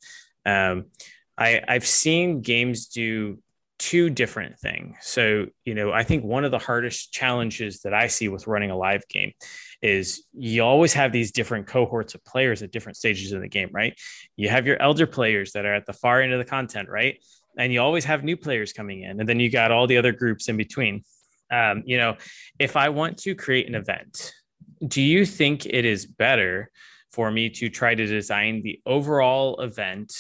[0.46, 0.86] Um,
[1.38, 3.40] I, I've seen games do
[3.82, 4.96] two different things.
[5.02, 8.70] So, you know, I think one of the hardest challenges that I see with running
[8.70, 9.32] a live game
[9.82, 13.70] is you always have these different cohorts of players at different stages of the game,
[13.74, 14.00] right?
[14.36, 17.18] You have your elder players that are at the far end of the content, right?
[17.58, 20.12] And you always have new players coming in, and then you got all the other
[20.12, 21.04] groups in between.
[21.52, 22.18] Um, you know,
[22.60, 24.32] if I want to create an event,
[24.88, 26.72] do you think it is better
[27.12, 30.14] for me to try to design the overall event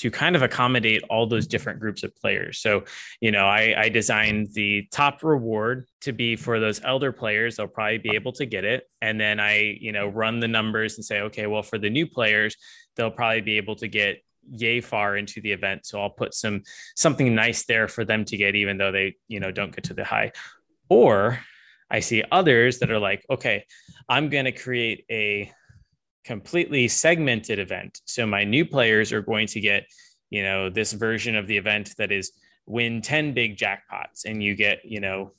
[0.00, 2.58] to kind of accommodate all those different groups of players.
[2.58, 2.84] So,
[3.20, 7.56] you know, I, I, designed the top reward to be for those elder players.
[7.56, 8.88] They'll probably be able to get it.
[9.02, 12.06] And then I, you know, run the numbers and say, okay, well, for the new
[12.06, 12.56] players,
[12.96, 15.84] they'll probably be able to get yay far into the event.
[15.84, 16.62] So I'll put some
[16.96, 19.94] something nice there for them to get, even though they, you know, don't get to
[19.94, 20.32] the high.
[20.88, 21.40] Or
[21.90, 23.64] I see others that are like, okay,
[24.08, 25.52] I'm going to create a
[26.24, 28.00] completely segmented event.
[28.04, 29.86] So my new players are going to get,
[30.30, 32.32] you know, this version of the event that is
[32.66, 35.32] win 10 big jackpots and you get, you know,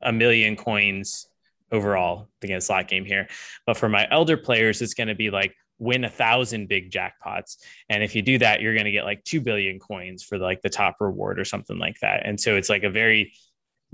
[0.00, 1.26] a million coins
[1.70, 3.28] overall against slot game here.
[3.66, 7.56] But for my elder players, it's going to be like win a thousand big jackpots.
[7.88, 10.62] And if you do that, you're going to get like 2 billion coins for like
[10.62, 12.24] the top reward or something like that.
[12.24, 13.34] And so it's like a very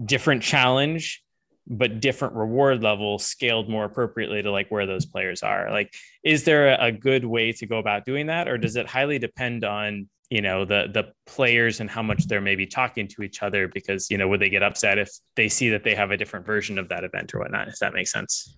[0.05, 1.23] different challenge
[1.69, 5.71] but different reward levels scaled more appropriately to like where those players are.
[5.71, 9.19] Like is there a good way to go about doing that or does it highly
[9.19, 13.43] depend on you know the the players and how much they're maybe talking to each
[13.43, 13.69] other?
[13.69, 16.47] Because you know would they get upset if they see that they have a different
[16.47, 18.57] version of that event or whatnot if that makes sense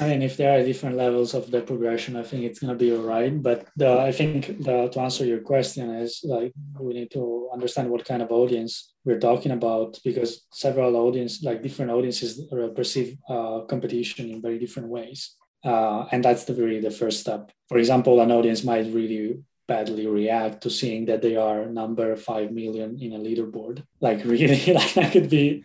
[0.00, 2.84] I mean, if there are different levels of the progression, I think it's going to
[2.84, 3.30] be all right.
[3.42, 7.90] But the, I think the, to answer your question is like we need to understand
[7.90, 12.42] what kind of audience we're talking about because several audience, like different audiences,
[12.74, 17.52] perceive uh, competition in very different ways, uh, and that's the really the first step.
[17.68, 22.52] For example, an audience might really badly react to seeing that they are number five
[22.52, 23.82] million in a leaderboard.
[24.00, 25.62] Like really, like that could be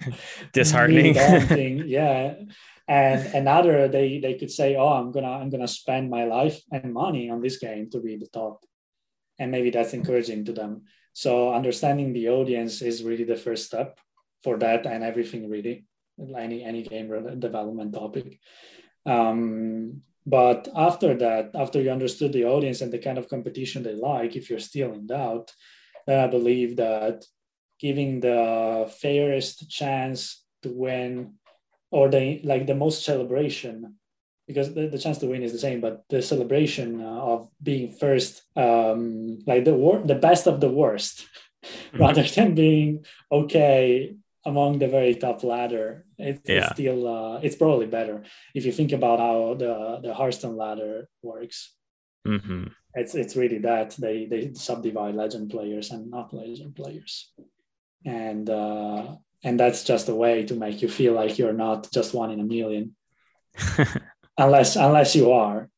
[0.53, 1.15] disheartening.
[1.15, 2.35] Really yeah
[2.89, 6.91] and another they they could say oh i'm gonna i'm gonna spend my life and
[6.91, 8.65] money on this game to be the top.
[9.37, 10.83] And maybe that's encouraging to them.
[11.13, 13.97] So understanding the audience is really the first step
[14.43, 15.85] for that and everything really
[16.37, 17.07] any any game
[17.39, 18.37] development topic.
[19.05, 23.95] Um, but after that after you understood the audience and the kind of competition they
[23.95, 25.51] like if you're still in doubt
[26.05, 27.23] then i believe that
[27.79, 31.33] giving the fairest chance to win
[31.91, 33.95] or the like the most celebration
[34.47, 37.91] because the, the chance to win is the same but the celebration uh, of being
[37.91, 41.27] first um like the wor- the best of the worst
[41.65, 42.01] mm-hmm.
[42.01, 46.57] rather than being okay among the very top ladder it, yeah.
[46.57, 48.23] it's still uh, it's probably better
[48.55, 51.75] if you think about how the the hearthstone ladder works
[52.27, 52.65] mm-hmm.
[52.93, 57.31] it's it's really that they they subdivide legend players and not legend players
[58.05, 62.13] and uh and that's just a way to make you feel like you're not just
[62.13, 62.95] one in a million
[64.37, 65.69] unless unless you are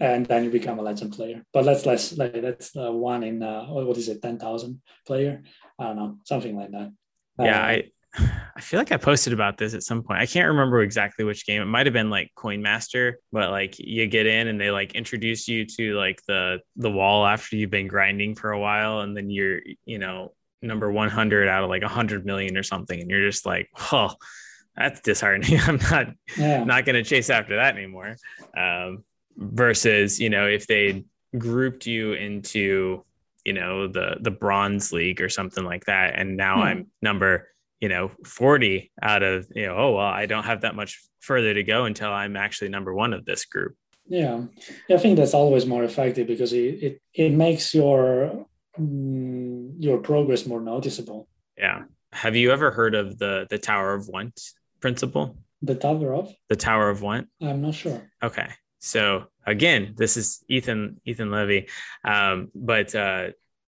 [0.00, 3.42] and then you become a legend player but let's less like that's uh, one in
[3.42, 5.42] uh, what is it 10,000 player
[5.78, 6.92] i don't know something like that
[7.38, 7.84] yeah uh, i
[8.56, 10.20] I feel like I posted about this at some point.
[10.20, 11.60] I can't remember exactly which game.
[11.60, 14.94] It might have been like Coin Master, but like you get in and they like
[14.94, 19.16] introduce you to like the the wall after you've been grinding for a while, and
[19.16, 20.32] then you're you know
[20.62, 24.12] number 100 out of like 100 million or something and you're just like oh
[24.76, 26.64] that's disheartening i'm not yeah.
[26.64, 28.16] not going to chase after that anymore
[28.56, 29.04] um,
[29.36, 31.04] versus you know if they
[31.36, 33.04] grouped you into
[33.44, 36.62] you know the the bronze league or something like that and now hmm.
[36.62, 37.48] i'm number
[37.80, 41.52] you know 40 out of you know oh well i don't have that much further
[41.52, 43.76] to go until i'm actually number one of this group
[44.06, 44.42] yeah,
[44.90, 48.46] I think that's always more effective because it it, it makes your
[48.78, 51.28] your progress more noticeable.
[51.56, 51.84] Yeah.
[52.12, 54.40] Have you ever heard of the the Tower of Want
[54.80, 55.36] principle?
[55.62, 57.28] The Tower of the Tower of Want.
[57.40, 58.10] I'm not sure.
[58.22, 58.48] Okay,
[58.78, 61.68] so again, this is Ethan Ethan Levy,
[62.04, 63.30] um, but uh,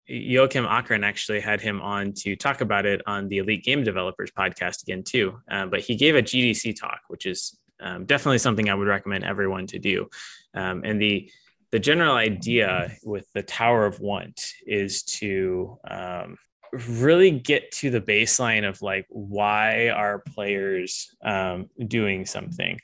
[0.09, 4.31] Joakim Achrén actually had him on to talk about it on the Elite Game Developers
[4.31, 5.39] podcast again too.
[5.49, 9.23] Uh, but he gave a GDC talk, which is um, definitely something I would recommend
[9.23, 10.09] everyone to do.
[10.53, 11.29] Um, and the
[11.71, 16.37] the general idea with the Tower of Want is to um,
[16.73, 22.79] really get to the baseline of like why are players um, doing something?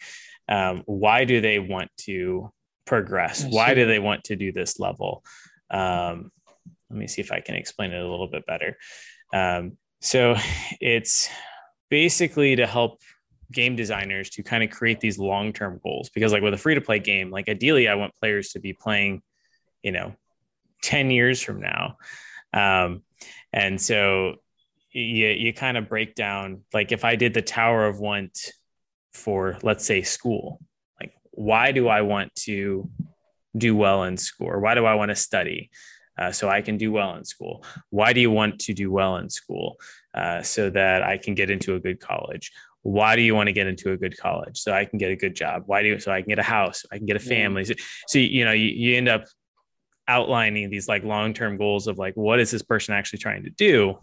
[0.49, 2.51] Um, why do they want to
[2.86, 3.45] progress?
[3.45, 5.23] Why do they want to do this level?
[5.69, 6.31] Um,
[6.89, 8.77] let me see if I can explain it a little bit better.
[10.01, 10.36] so
[10.81, 11.29] it's
[11.89, 13.01] basically to help
[13.54, 17.30] game designers to kind of create these long-term goals because like with a free-to-play game
[17.32, 19.22] like ideally i want players to be playing
[19.82, 20.14] you know
[20.82, 21.97] 10 years from now
[22.54, 23.01] um,
[23.51, 24.36] and so
[24.91, 28.51] you, you kind of break down like if i did the tower of want
[29.14, 30.60] for let's say school
[30.99, 32.89] like why do i want to
[33.56, 35.70] do well in school why do i want to study
[36.18, 37.64] uh, so I can do well in school.
[37.89, 39.78] Why do you want to do well in school?
[40.14, 42.51] Uh, so that I can get into a good college.
[42.84, 44.59] Why do you want to get into a good college?
[44.59, 45.64] So i can get a good job.
[45.66, 47.66] Why do you so i can get a house i can get a family.
[47.66, 47.74] So,
[48.07, 49.26] so you know you, you end up
[50.07, 53.97] outlining these like long-term goals of like what is this person actually trying to do?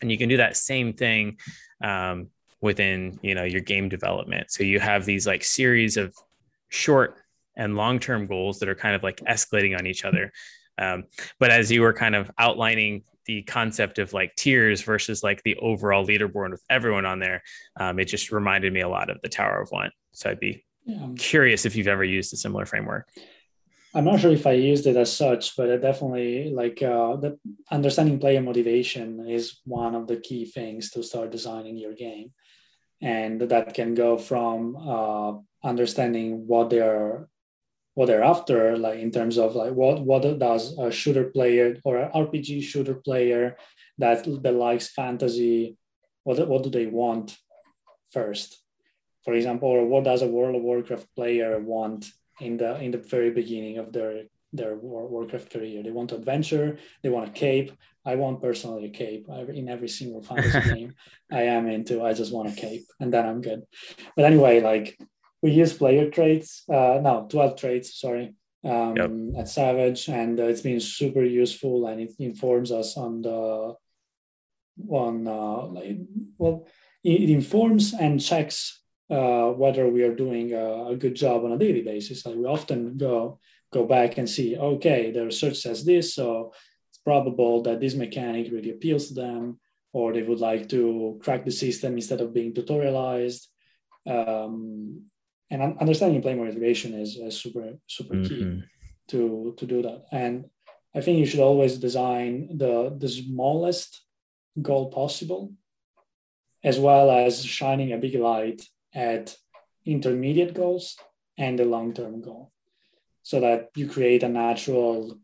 [0.00, 1.38] And you can do that same thing
[1.84, 2.28] um,
[2.60, 4.50] within you know your game development.
[4.50, 6.14] So you have these like series of
[6.70, 7.18] short
[7.56, 10.32] and long-term goals that are kind of like escalating on each other.
[10.78, 11.04] Um,
[11.38, 15.54] but as you were kind of outlining the concept of like tiers versus like the
[15.58, 17.44] overall leaderboard with everyone on there,
[17.78, 19.92] um, it just reminded me a lot of the Tower of Want.
[20.10, 21.06] So I'd be yeah.
[21.16, 23.08] curious if you've ever used a similar framework.
[23.94, 27.38] I'm not sure if I used it as such, but I definitely like uh, the
[27.70, 32.32] understanding player motivation is one of the key things to start designing your game,
[33.00, 37.28] and that can go from uh, understanding what they're
[37.94, 41.98] what they're after, like in terms of like what what does a shooter player or
[41.98, 43.56] an RPG shooter player
[43.98, 45.76] that that likes fantasy,
[46.24, 47.36] what what do they want
[48.10, 48.58] first?
[49.24, 52.06] For example, or what does a World of Warcraft player want
[52.40, 55.82] in the in the very beginning of their their Warcraft career?
[55.82, 57.72] They want adventure, they want a cape.
[58.02, 60.94] I want personally a cape in every single fantasy game
[61.30, 62.02] I am into.
[62.02, 63.64] I just want a cape, and then I'm good.
[64.16, 64.98] But anyway, like
[65.42, 68.34] we use player traits, uh, no, 12 traits, sorry,
[68.64, 69.10] um, yep.
[69.38, 73.74] at Savage, and uh, it's been super useful and it informs us on the,
[74.88, 75.98] on, uh, like,
[76.36, 76.66] well,
[77.02, 81.58] it, informs and checks uh, whether we are doing a, a, good job on a
[81.58, 82.24] daily basis.
[82.24, 83.40] Like we often go,
[83.72, 86.52] go back and see, okay, the research says this, so
[86.90, 89.58] it's probable that this mechanic really appeals to them,
[89.92, 93.46] or they would like to crack the system instead of being tutorialized.
[94.06, 95.09] Um,
[95.50, 98.28] and understanding player motivation is, is super super mm-hmm.
[98.28, 98.62] key
[99.08, 100.44] to to do that and
[100.94, 104.02] i think you should always design the the smallest
[104.62, 105.52] goal possible
[106.62, 108.62] as well as shining a big light
[108.94, 109.34] at
[109.86, 110.96] intermediate goals
[111.38, 112.52] and the long-term goal
[113.22, 115.18] so that you create a natural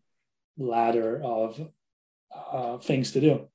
[0.56, 1.60] ladder of
[2.34, 3.48] uh, things to do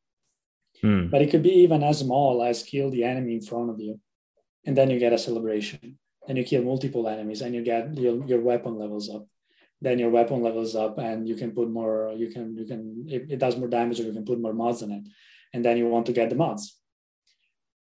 [0.84, 1.10] mm.
[1.10, 4.00] but it could be even as small as kill the enemy in front of you
[4.66, 5.98] and then you get a celebration
[6.28, 9.28] and you kill multiple enemies and you get your, your weapon levels up.
[9.82, 13.32] Then your weapon levels up and you can put more you can you can it,
[13.32, 15.04] it, does more damage or you can put more mods in it.
[15.54, 16.78] And then you want to get the mods.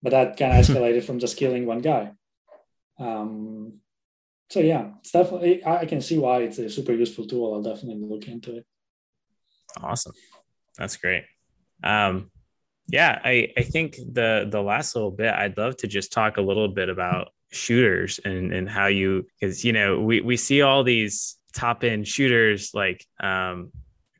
[0.03, 2.11] But that can escalate it from just killing one guy.
[2.99, 3.79] Um,
[4.49, 7.53] so yeah it's definitely i can see why it's a super useful tool.
[7.53, 8.65] I'll definitely look into it.
[9.81, 10.13] Awesome.
[10.77, 11.23] That's great.
[11.83, 12.31] Um,
[12.87, 16.41] yeah i i think the the last little bit i'd love to just talk a
[16.41, 20.83] little bit about shooters and and how you because you know we we see all
[20.83, 23.71] these top end shooters like um,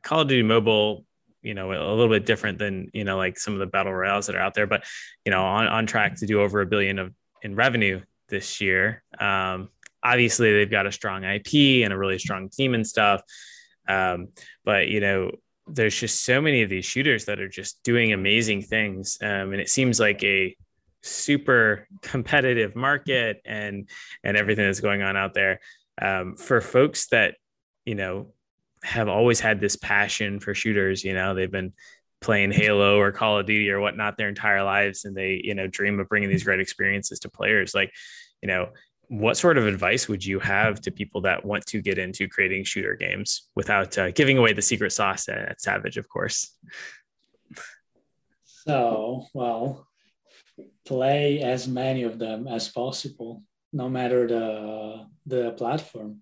[0.02, 1.04] Call of Duty Mobile
[1.42, 4.26] you know a little bit different than you know like some of the battle royales
[4.26, 4.84] that are out there but
[5.24, 7.12] you know on, on track to do over a billion of
[7.42, 9.02] in revenue this year.
[9.18, 9.70] Um,
[10.02, 13.22] obviously they've got a strong ip and a really strong team and stuff.
[13.88, 14.28] Um,
[14.64, 15.30] but you know
[15.66, 19.18] there's just so many of these shooters that are just doing amazing things.
[19.20, 20.56] Um, and it seems like a
[21.02, 23.88] super competitive market and
[24.24, 25.60] and everything that's going on out there.
[26.00, 27.36] Um, for folks that
[27.84, 28.32] you know
[28.84, 31.72] have always had this passion for shooters you know they've been
[32.20, 35.66] playing halo or call of duty or whatnot their entire lives and they you know
[35.66, 37.74] dream of bringing these great experiences to players.
[37.74, 37.92] Like
[38.42, 38.70] you know
[39.08, 42.62] what sort of advice would you have to people that want to get into creating
[42.64, 46.54] shooter games without uh, giving away the secret sauce at, at savage of course?
[48.44, 49.87] So well
[50.88, 56.20] play as many of them as possible no matter the the platform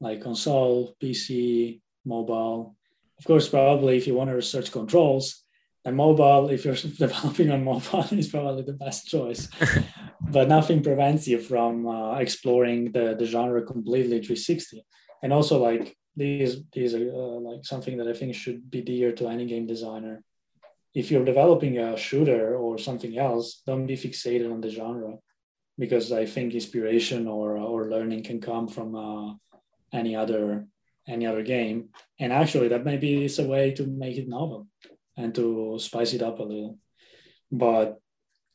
[0.00, 2.76] like console, PC, mobile.
[3.18, 5.44] Of course, probably if you want to research controls,
[5.84, 9.48] and mobile, if you're developing on mobile, is probably the best choice.
[10.20, 14.84] but nothing prevents you from uh, exploring the, the genre completely 360.
[15.22, 19.12] And also, like these, these are uh, like something that I think should be dear
[19.12, 20.22] to any game designer.
[20.94, 25.18] If you're developing a shooter or something else, don't be fixated on the genre,
[25.78, 29.34] because I think inspiration or or learning can come from uh,
[29.92, 30.66] any other
[31.06, 31.88] any other game.
[32.18, 34.66] And actually, that maybe is a way to make it novel
[35.16, 36.78] and to spice it up a little.
[37.50, 38.00] But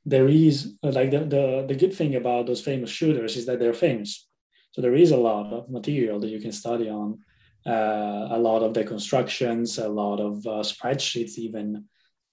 [0.06, 3.74] there is like the, the, the good thing about those famous shooters is that they're
[3.74, 4.28] famous.
[4.72, 7.20] So there is a lot of material that you can study on,
[7.66, 11.38] uh, a lot of the constructions, a lot of uh, spreadsheets.
[11.38, 11.86] Even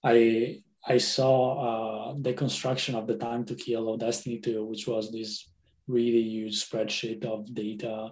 [0.03, 1.35] I I saw
[1.67, 5.47] uh, the construction of the time to kill of Destiny 2, which was this
[5.87, 8.11] really huge spreadsheet of data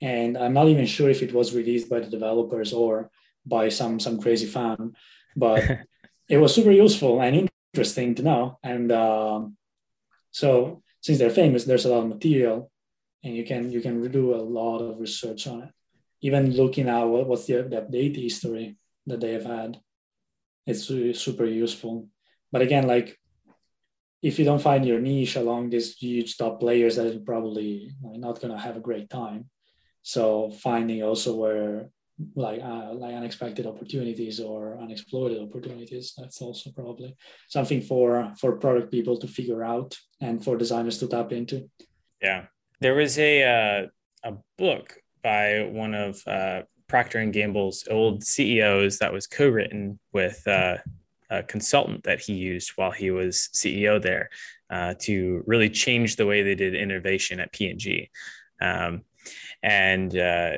[0.00, 3.10] and I'm not even sure if it was released by the developers or
[3.44, 4.94] by some some crazy fan,
[5.36, 5.62] but
[6.28, 8.58] it was super useful and interesting to know.
[8.62, 9.56] And um,
[10.30, 12.70] so since they're famous, there's a lot of material,
[13.22, 15.70] and you can you can do a lot of research on it.
[16.22, 18.76] Even looking at what, what's the, the update history
[19.06, 19.80] that they have had,
[20.66, 20.84] it's
[21.20, 22.08] super useful.
[22.52, 23.16] But again, like
[24.22, 28.40] if you don't find your niche along these huge top players, that you're probably not
[28.40, 29.48] going to have a great time.
[30.02, 31.90] So finding also where
[32.34, 37.16] like uh, like unexpected opportunities or unexploited opportunities that's also probably
[37.48, 41.68] something for for product people to figure out and for designers to tap into
[42.20, 42.44] yeah
[42.80, 43.86] there was a uh,
[44.24, 50.46] a book by one of uh, procter and gamble's old ceos that was co-written with
[50.46, 50.76] uh,
[51.30, 54.28] a consultant that he used while he was ceo there
[54.70, 58.10] uh, to really change the way they did innovation at p&g
[58.60, 59.02] um,
[59.62, 60.56] and uh,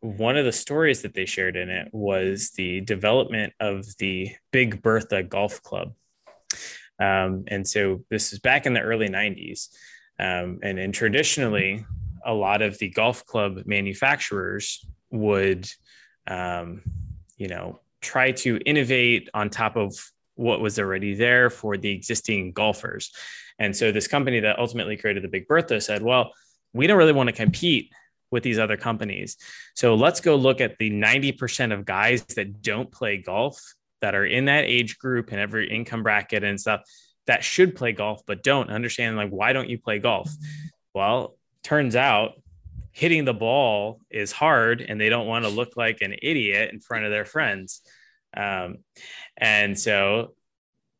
[0.00, 4.80] one of the stories that they shared in it was the development of the Big
[4.80, 5.94] Bertha Golf Club.
[7.00, 9.68] Um, and so this is back in the early 90s.
[10.20, 11.84] Um, and, and traditionally,
[12.24, 15.68] a lot of the golf club manufacturers would,
[16.26, 16.82] um,
[17.36, 19.94] you know, try to innovate on top of
[20.34, 23.12] what was already there for the existing golfers.
[23.58, 26.32] And so this company that ultimately created the Big Bertha said, well,
[26.72, 27.90] we don't really want to compete
[28.30, 29.36] with these other companies.
[29.74, 33.60] So let's go look at the 90% of guys that don't play golf
[34.00, 36.82] that are in that age group and every income bracket and stuff
[37.26, 40.30] that should play golf but don't understand like why don't you play golf?
[40.94, 42.34] Well, turns out
[42.92, 46.80] hitting the ball is hard and they don't want to look like an idiot in
[46.80, 47.82] front of their friends.
[48.36, 48.78] Um,
[49.36, 50.34] and so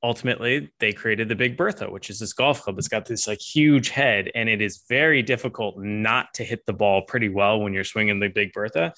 [0.03, 3.41] ultimately they created the Big Bertha, which is this golf club that's got this like
[3.41, 7.73] huge head, and it is very difficult not to hit the ball pretty well when
[7.73, 8.93] you're swinging the Big Bertha.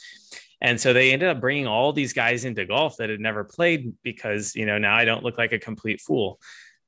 [0.60, 3.94] And so they ended up bringing all these guys into golf that had never played
[4.02, 6.38] because, you know, now I don't look like a complete fool.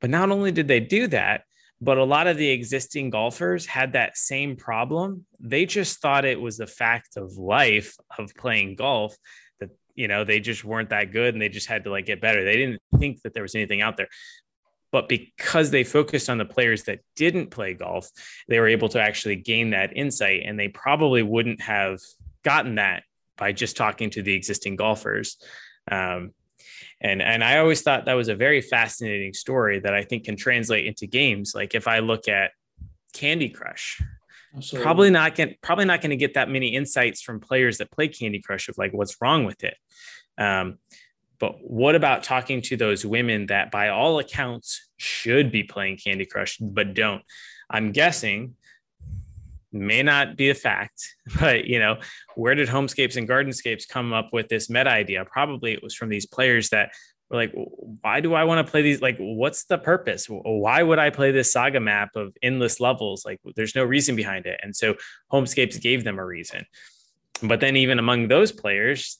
[0.00, 1.44] But not only did they do that,
[1.82, 5.26] but a lot of the existing golfers had that same problem.
[5.40, 9.16] They just thought it was a fact of life of playing golf
[9.58, 12.20] that, you know they just weren't that good and they just had to like get
[12.20, 12.44] better.
[12.44, 14.06] They didn't think that there was anything out there.
[14.92, 18.08] But because they focused on the players that didn't play golf
[18.46, 21.98] they were able to actually gain that insight and they probably wouldn't have
[22.44, 23.02] gotten that
[23.36, 25.36] by just talking to the existing golfers.
[25.90, 26.32] Um,
[27.00, 30.36] and and i always thought that was a very fascinating story that i think can
[30.36, 32.50] translate into games like if i look at
[33.12, 34.00] candy crush
[34.54, 34.84] Absolutely.
[34.84, 38.08] Probably not get probably not going to get that many insights from players that play
[38.08, 39.76] Candy Crush of like what's wrong with it.
[40.36, 40.78] Um,
[41.38, 46.26] but what about talking to those women that by all accounts should be playing Candy
[46.26, 47.22] Crush but don't?
[47.70, 48.56] I'm guessing
[49.72, 51.02] may not be a fact,
[51.40, 51.98] but you know,
[52.34, 55.24] where did Homescapes and Gardenscapes come up with this meta idea?
[55.24, 56.92] Probably it was from these players that
[57.32, 57.52] we're like,
[58.02, 59.00] why do I want to play these?
[59.00, 60.26] Like, what's the purpose?
[60.28, 63.24] Why would I play this saga map of endless levels?
[63.24, 64.60] Like, there's no reason behind it.
[64.62, 64.96] And so
[65.32, 66.66] Homescapes gave them a reason.
[67.42, 69.18] But then, even among those players,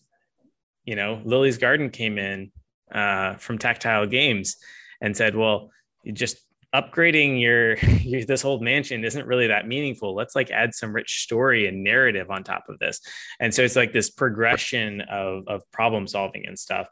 [0.84, 2.53] you know, Lily's Garden came in
[2.94, 4.57] uh, from Tactile Games
[5.00, 5.70] and said, well,
[6.05, 6.36] you just
[6.74, 10.14] upgrading your, your this old mansion isn't really that meaningful.
[10.14, 13.00] Let's like add some rich story and narrative on top of this.
[13.40, 16.88] And so it's like this progression of of problem solving and stuff.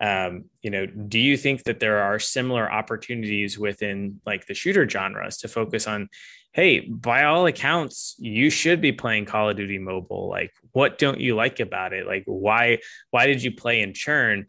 [0.00, 4.88] Um, you know do you think that there are similar opportunities within like the shooter
[4.88, 6.08] genres to focus on
[6.52, 10.28] hey by all accounts you should be playing call of duty mobile.
[10.28, 12.04] Like what don't you like about it?
[12.06, 12.78] Like why
[13.10, 14.46] why did you play in churn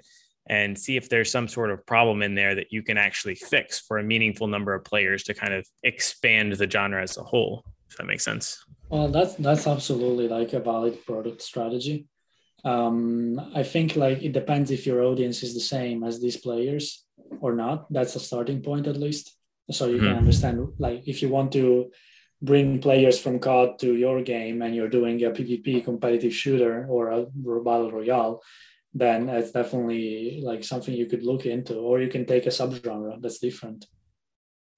[0.48, 3.80] and see if there's some sort of problem in there that you can actually fix
[3.80, 7.64] for a meaningful number of players to kind of expand the genre as a whole
[7.90, 8.66] if that makes sense.
[8.90, 12.08] Well that's that's absolutely like a valid product strategy.
[12.66, 17.06] Um, i think like it depends if your audience is the same as these players
[17.42, 17.92] or not.
[17.92, 19.36] That's a starting point at least.
[19.72, 20.08] So you mm-hmm.
[20.08, 21.92] can understand like if you want to
[22.42, 27.10] bring players from cod to your game and you're doing a pvp competitive shooter or
[27.12, 27.26] a
[27.64, 28.42] battle royale
[28.94, 33.22] then it's definitely like something you could look into, or you can take a subgenre
[33.22, 33.86] that's different.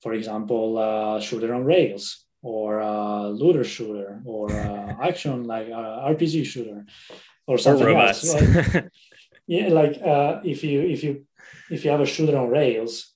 [0.01, 6.07] For example, uh, shooter on rails, or uh, looter shooter, or uh, action like uh,
[6.13, 6.85] RPG shooter,
[7.47, 8.33] or something or else.
[8.33, 8.85] Like,
[9.47, 11.25] yeah, like uh, if you if you
[11.69, 13.13] if you have a shooter on rails,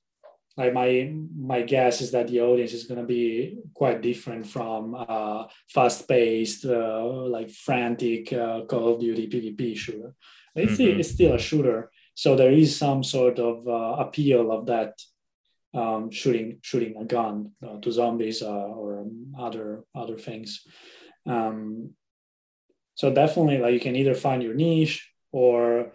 [0.58, 4.96] like my my guess is that the audience is going to be quite different from
[4.96, 10.14] uh, fast-paced, uh, like frantic uh, Call of Duty PvP shooter.
[10.56, 11.00] It's, mm-hmm.
[11.00, 14.94] it's still a shooter, so there is some sort of uh, appeal of that
[15.74, 19.06] um, shooting shooting a gun uh, to zombies uh, or
[19.38, 20.66] other other things.
[21.26, 21.92] Um,
[22.96, 25.94] so definitely, like you can either find your niche or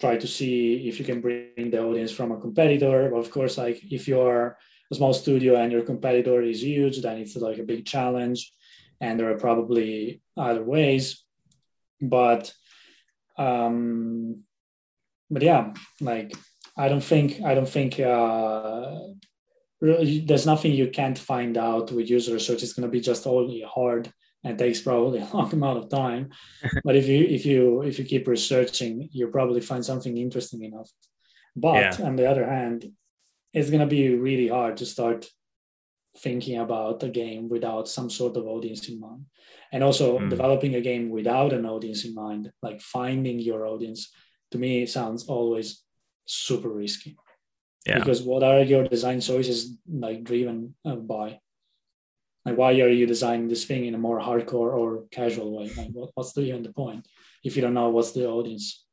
[0.00, 3.08] try to see if you can bring the audience from a competitor.
[3.10, 4.58] But of course, like if you're
[4.90, 8.52] a small studio and your competitor is huge, then it's like a big challenge,
[9.00, 11.24] and there are probably other ways.
[12.00, 12.52] But
[13.36, 14.42] um,
[15.30, 16.32] but yeah, like
[16.76, 18.98] I don't think I don't think uh,
[19.80, 22.62] there's nothing you can't find out with user research.
[22.62, 24.12] It's going to be just only hard
[24.44, 26.30] and takes probably a long amount of time.
[26.84, 30.90] but if you if you if you keep researching, you'll probably find something interesting enough.
[31.56, 32.06] But yeah.
[32.06, 32.86] on the other hand,
[33.52, 35.26] it's going to be really hard to start
[36.16, 39.24] thinking about a game without some sort of audience in mind.
[39.72, 40.28] And also mm.
[40.28, 44.12] developing a game without an audience in mind like finding your audience
[44.50, 45.82] to me sounds always
[46.26, 47.16] super risky.
[47.86, 47.98] Yeah.
[47.98, 51.40] because what are your design choices like driven uh, by?
[52.44, 55.72] Like why are you designing this thing in a more hardcore or casual way?
[55.76, 57.08] Like what, what's the end point
[57.42, 58.84] if you don't know what's the audience?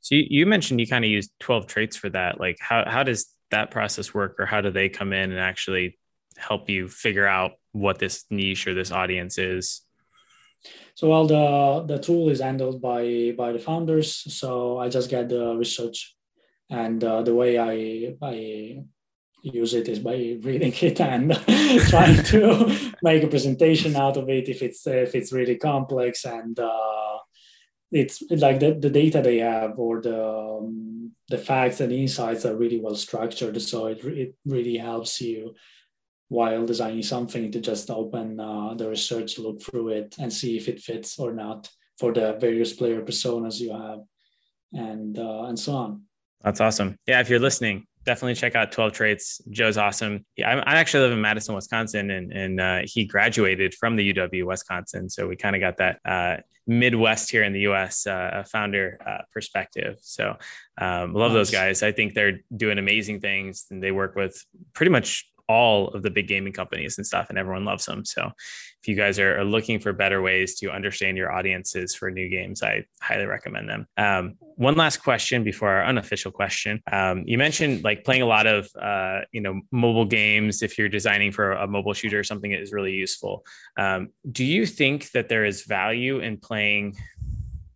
[0.00, 2.40] So you, you mentioned you kind of use 12 traits for that.
[2.40, 5.98] Like how, how does that process work or how do they come in and actually
[6.36, 9.82] help you figure out what this niche or this audience is?
[10.94, 15.28] So while the the tool is handled by by the founders, so I just get
[15.28, 16.14] the research,
[16.70, 18.84] and uh, the way I I
[19.42, 21.32] use it is by reading it and
[21.88, 26.58] trying to make a presentation out of it if it's if it's really complex and
[26.58, 27.18] uh,
[27.90, 32.56] it's like the, the data they have or the um, the facts and insights are
[32.56, 33.60] really well structured.
[33.60, 35.54] So it, it really helps you
[36.32, 40.66] while designing something to just open uh, the research, look through it, and see if
[40.66, 41.68] it fits or not
[41.98, 44.00] for the various player personas you have,
[44.72, 46.02] and uh, and so on.
[46.40, 46.96] That's awesome.
[47.06, 49.42] Yeah, if you're listening, definitely check out 12 Traits.
[49.50, 50.24] Joe's awesome.
[50.36, 54.14] Yeah, I, I actually live in Madison, Wisconsin, and and uh, he graduated from the
[54.14, 58.06] UW Wisconsin, so we kind of got that uh, Midwest here in the U.S.
[58.06, 59.96] Uh, founder uh, perspective.
[60.00, 60.36] So
[60.80, 61.38] um, love nice.
[61.38, 61.82] those guys.
[61.82, 66.10] I think they're doing amazing things, and they work with pretty much all of the
[66.10, 68.04] big gaming companies and stuff, and everyone loves them.
[68.04, 68.30] So,
[68.82, 72.62] if you guys are, looking for better ways to understand your audiences for new games,
[72.62, 73.86] I highly recommend them.
[73.96, 76.80] Um, one last question before our unofficial question.
[76.90, 80.62] Um, you mentioned like playing a lot of uh, you know mobile games.
[80.62, 83.44] If you're designing for a mobile shooter or something, it is really useful.
[83.76, 86.96] Um, do you think that there is value in playing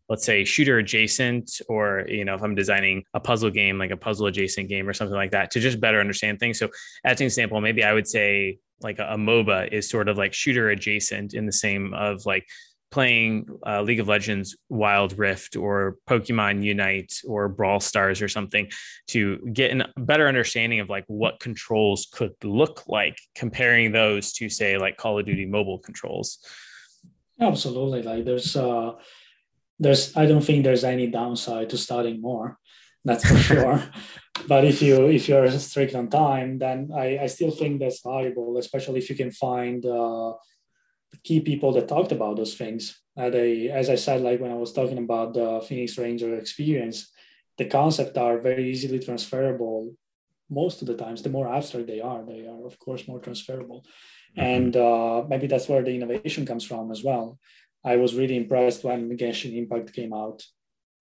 [0.08, 3.96] let's say shooter adjacent or you know if i'm designing a puzzle game like a
[3.96, 6.58] puzzle adjacent game or something like that to just better understand things.
[6.58, 6.68] So
[7.04, 10.32] as an example maybe i would say like a, a moba is sort of like
[10.32, 12.46] shooter adjacent in the same of like
[12.90, 18.70] playing uh, league of legends wild rift or pokemon unite or brawl stars or something
[19.08, 24.48] to get a better understanding of like what controls could look like comparing those to
[24.48, 26.38] say like call of duty mobile controls.
[27.40, 28.02] Absolutely.
[28.02, 28.92] Like there's uh
[29.78, 32.58] there's I don't think there's any downside to studying more.
[33.04, 33.82] That's for sure.
[34.48, 38.58] but if you if you're strict on time, then I, I still think that's valuable,
[38.58, 40.34] especially if you can find uh,
[41.24, 43.00] key people that talked about those things.
[43.16, 47.10] Uh, they, as I said, like when I was talking about the Phoenix Ranger experience,
[47.56, 49.94] the concepts are very easily transferable
[50.50, 53.84] most of the times, the more abstract they are, they are of course more transferable,
[54.36, 54.40] mm-hmm.
[54.40, 57.38] and uh, maybe that's where the innovation comes from as well.
[57.86, 60.42] I was really impressed when Genshin Impact came out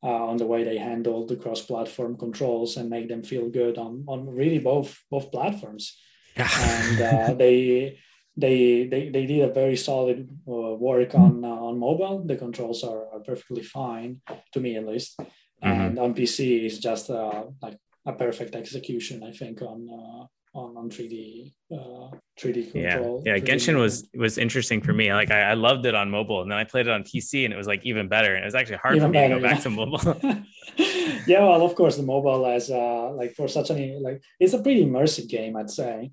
[0.04, 4.06] uh, on the way they handled the cross-platform controls and make them feel good on
[4.08, 5.98] on really both both platforms.
[6.38, 6.50] Yeah.
[6.74, 7.98] and uh, they
[8.38, 12.24] they they they did a very solid uh, work on uh, on mobile.
[12.24, 14.22] The controls are, are perfectly fine
[14.54, 15.68] to me at least, mm-hmm.
[15.68, 19.24] and on PC is just uh, like a perfect execution.
[19.24, 20.26] I think on uh,
[20.56, 23.22] on on 3D uh, 3D control.
[23.26, 23.41] Yeah, yeah.
[23.41, 25.14] 3D Genshin was was interesting for me.
[25.14, 27.53] Like I, I, loved it on mobile, and then I played it on PC, and
[27.53, 28.34] it was like even better.
[28.34, 29.53] And it was actually hard even for me better, to go yeah.
[29.53, 30.45] back to mobile.
[31.28, 34.62] yeah, well, of course, the mobile as uh, like for such an like it's a
[34.62, 36.12] pretty immersive game, I'd say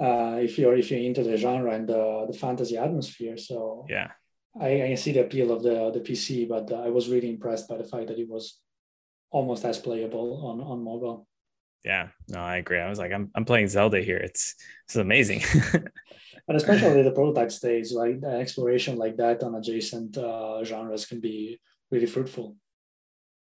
[0.00, 3.36] uh, if you're if you're into the genre and the, the fantasy atmosphere.
[3.36, 4.10] So yeah,
[4.60, 7.68] I, I see the appeal of the the PC, but uh, I was really impressed
[7.68, 8.60] by the fact that it was
[9.30, 11.26] almost as playable on on mobile.
[11.84, 12.78] Yeah, no, I agree.
[12.78, 14.18] I was like, I'm I'm playing Zelda here.
[14.18, 14.54] It's
[14.86, 15.42] it's amazing.
[16.46, 21.60] but especially the prototype stage, like exploration like that on adjacent uh, genres can be
[21.90, 22.56] really fruitful.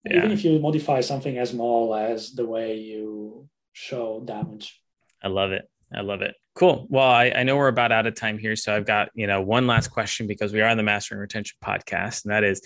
[0.04, 0.18] Yeah.
[0.18, 4.80] Even if you modify something as small as the way you show damage.
[5.22, 5.68] I love it.
[5.94, 6.34] I love it.
[6.54, 6.86] Cool.
[6.90, 9.40] Well, I, I, know we're about out of time here, so I've got you know
[9.40, 12.60] one last question because we are on the Mastering Retention podcast, and that is,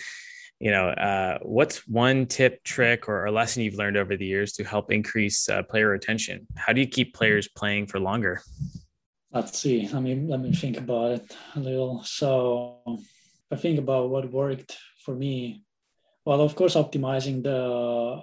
[0.63, 4.53] you know, uh, what's one tip, trick, or, or, lesson you've learned over the years
[4.53, 6.47] to help increase uh, player retention?
[6.57, 8.43] How do you keep players playing for longer?
[9.33, 9.91] Let's see.
[9.93, 12.05] I mean, let me think about it a little.
[12.05, 12.79] So,
[13.51, 15.65] I think about what worked for me.
[16.25, 18.23] Well, of course, optimizing the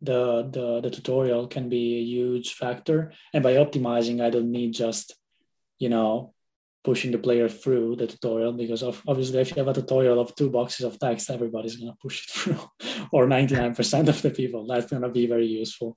[0.00, 3.12] the, the, the tutorial can be a huge factor.
[3.34, 5.14] And by optimizing, I don't need just,
[5.78, 6.34] you know,
[6.84, 10.34] pushing the player through the tutorial because of, obviously if you have a tutorial of
[10.34, 12.58] two boxes of text, everybody's going to push it through
[13.12, 14.66] or 99% of the people.
[14.66, 15.96] That's going to be very useful.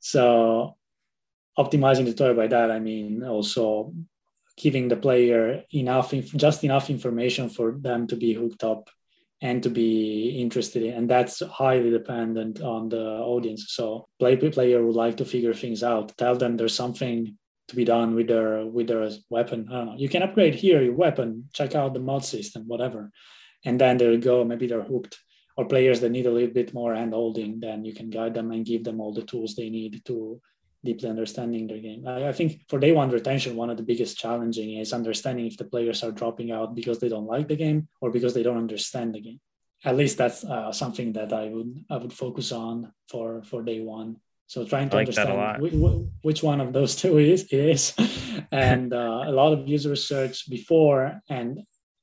[0.00, 0.76] So
[1.58, 3.94] optimizing the tutorial by that, I mean also
[4.56, 8.90] giving the player enough, just enough information for them to be hooked up
[9.40, 14.86] and to be interested in and that's highly dependent on the audience so play player
[14.86, 17.36] would like to figure things out tell them there's something
[17.68, 20.82] to be done with their with their weapon i don't know you can upgrade here
[20.82, 23.10] your weapon check out the mod system whatever
[23.64, 25.18] and then they'll go maybe they're hooked
[25.56, 28.50] or players that need a little bit more hand holding then you can guide them
[28.52, 30.40] and give them all the tools they need to
[30.84, 32.06] deeply understanding their game.
[32.06, 35.56] I, I, think for day one retention, one of the biggest challenging is understanding if
[35.56, 38.58] the players are dropping out because they don't like the game or because they don't
[38.58, 39.40] understand the game.
[39.84, 43.80] At least that's uh, something that I would I would focus on for for day
[43.80, 44.16] one.
[44.52, 45.62] So trying to like understand
[46.20, 47.94] which, one of those two is is,
[48.52, 51.60] and uh, a lot of user research before and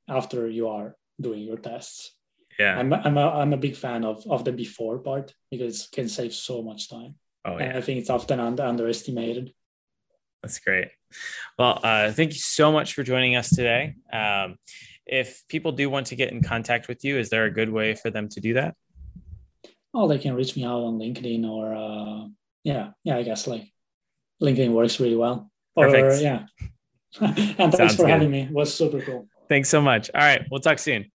[0.10, 2.12] after you are doing your tests.
[2.58, 5.92] Yeah, I'm I'm a, I'm a big fan of of the before part because it
[5.92, 7.20] can save so much time.
[7.46, 7.78] Oh, yeah.
[7.78, 9.54] I think it's often under, underestimated.
[10.42, 10.90] That's great.
[11.60, 13.94] Well, uh, thank you so much for joining us today.
[14.12, 14.58] Um,
[15.06, 17.94] if people do want to get in contact with you, is there a good way
[17.94, 18.74] for them to do that?
[19.94, 22.28] Oh, they can reach me out on LinkedIn or uh,
[22.64, 23.72] yeah, yeah, I guess like
[24.42, 25.52] LinkedIn works really well.
[25.76, 26.22] Or Perfect.
[26.22, 26.46] yeah.
[27.22, 28.10] and thanks Sounds for good.
[28.12, 28.42] having me.
[28.42, 29.28] It was super cool.
[29.48, 30.12] Thanks so much.
[30.14, 31.06] All right, we'll talk soon.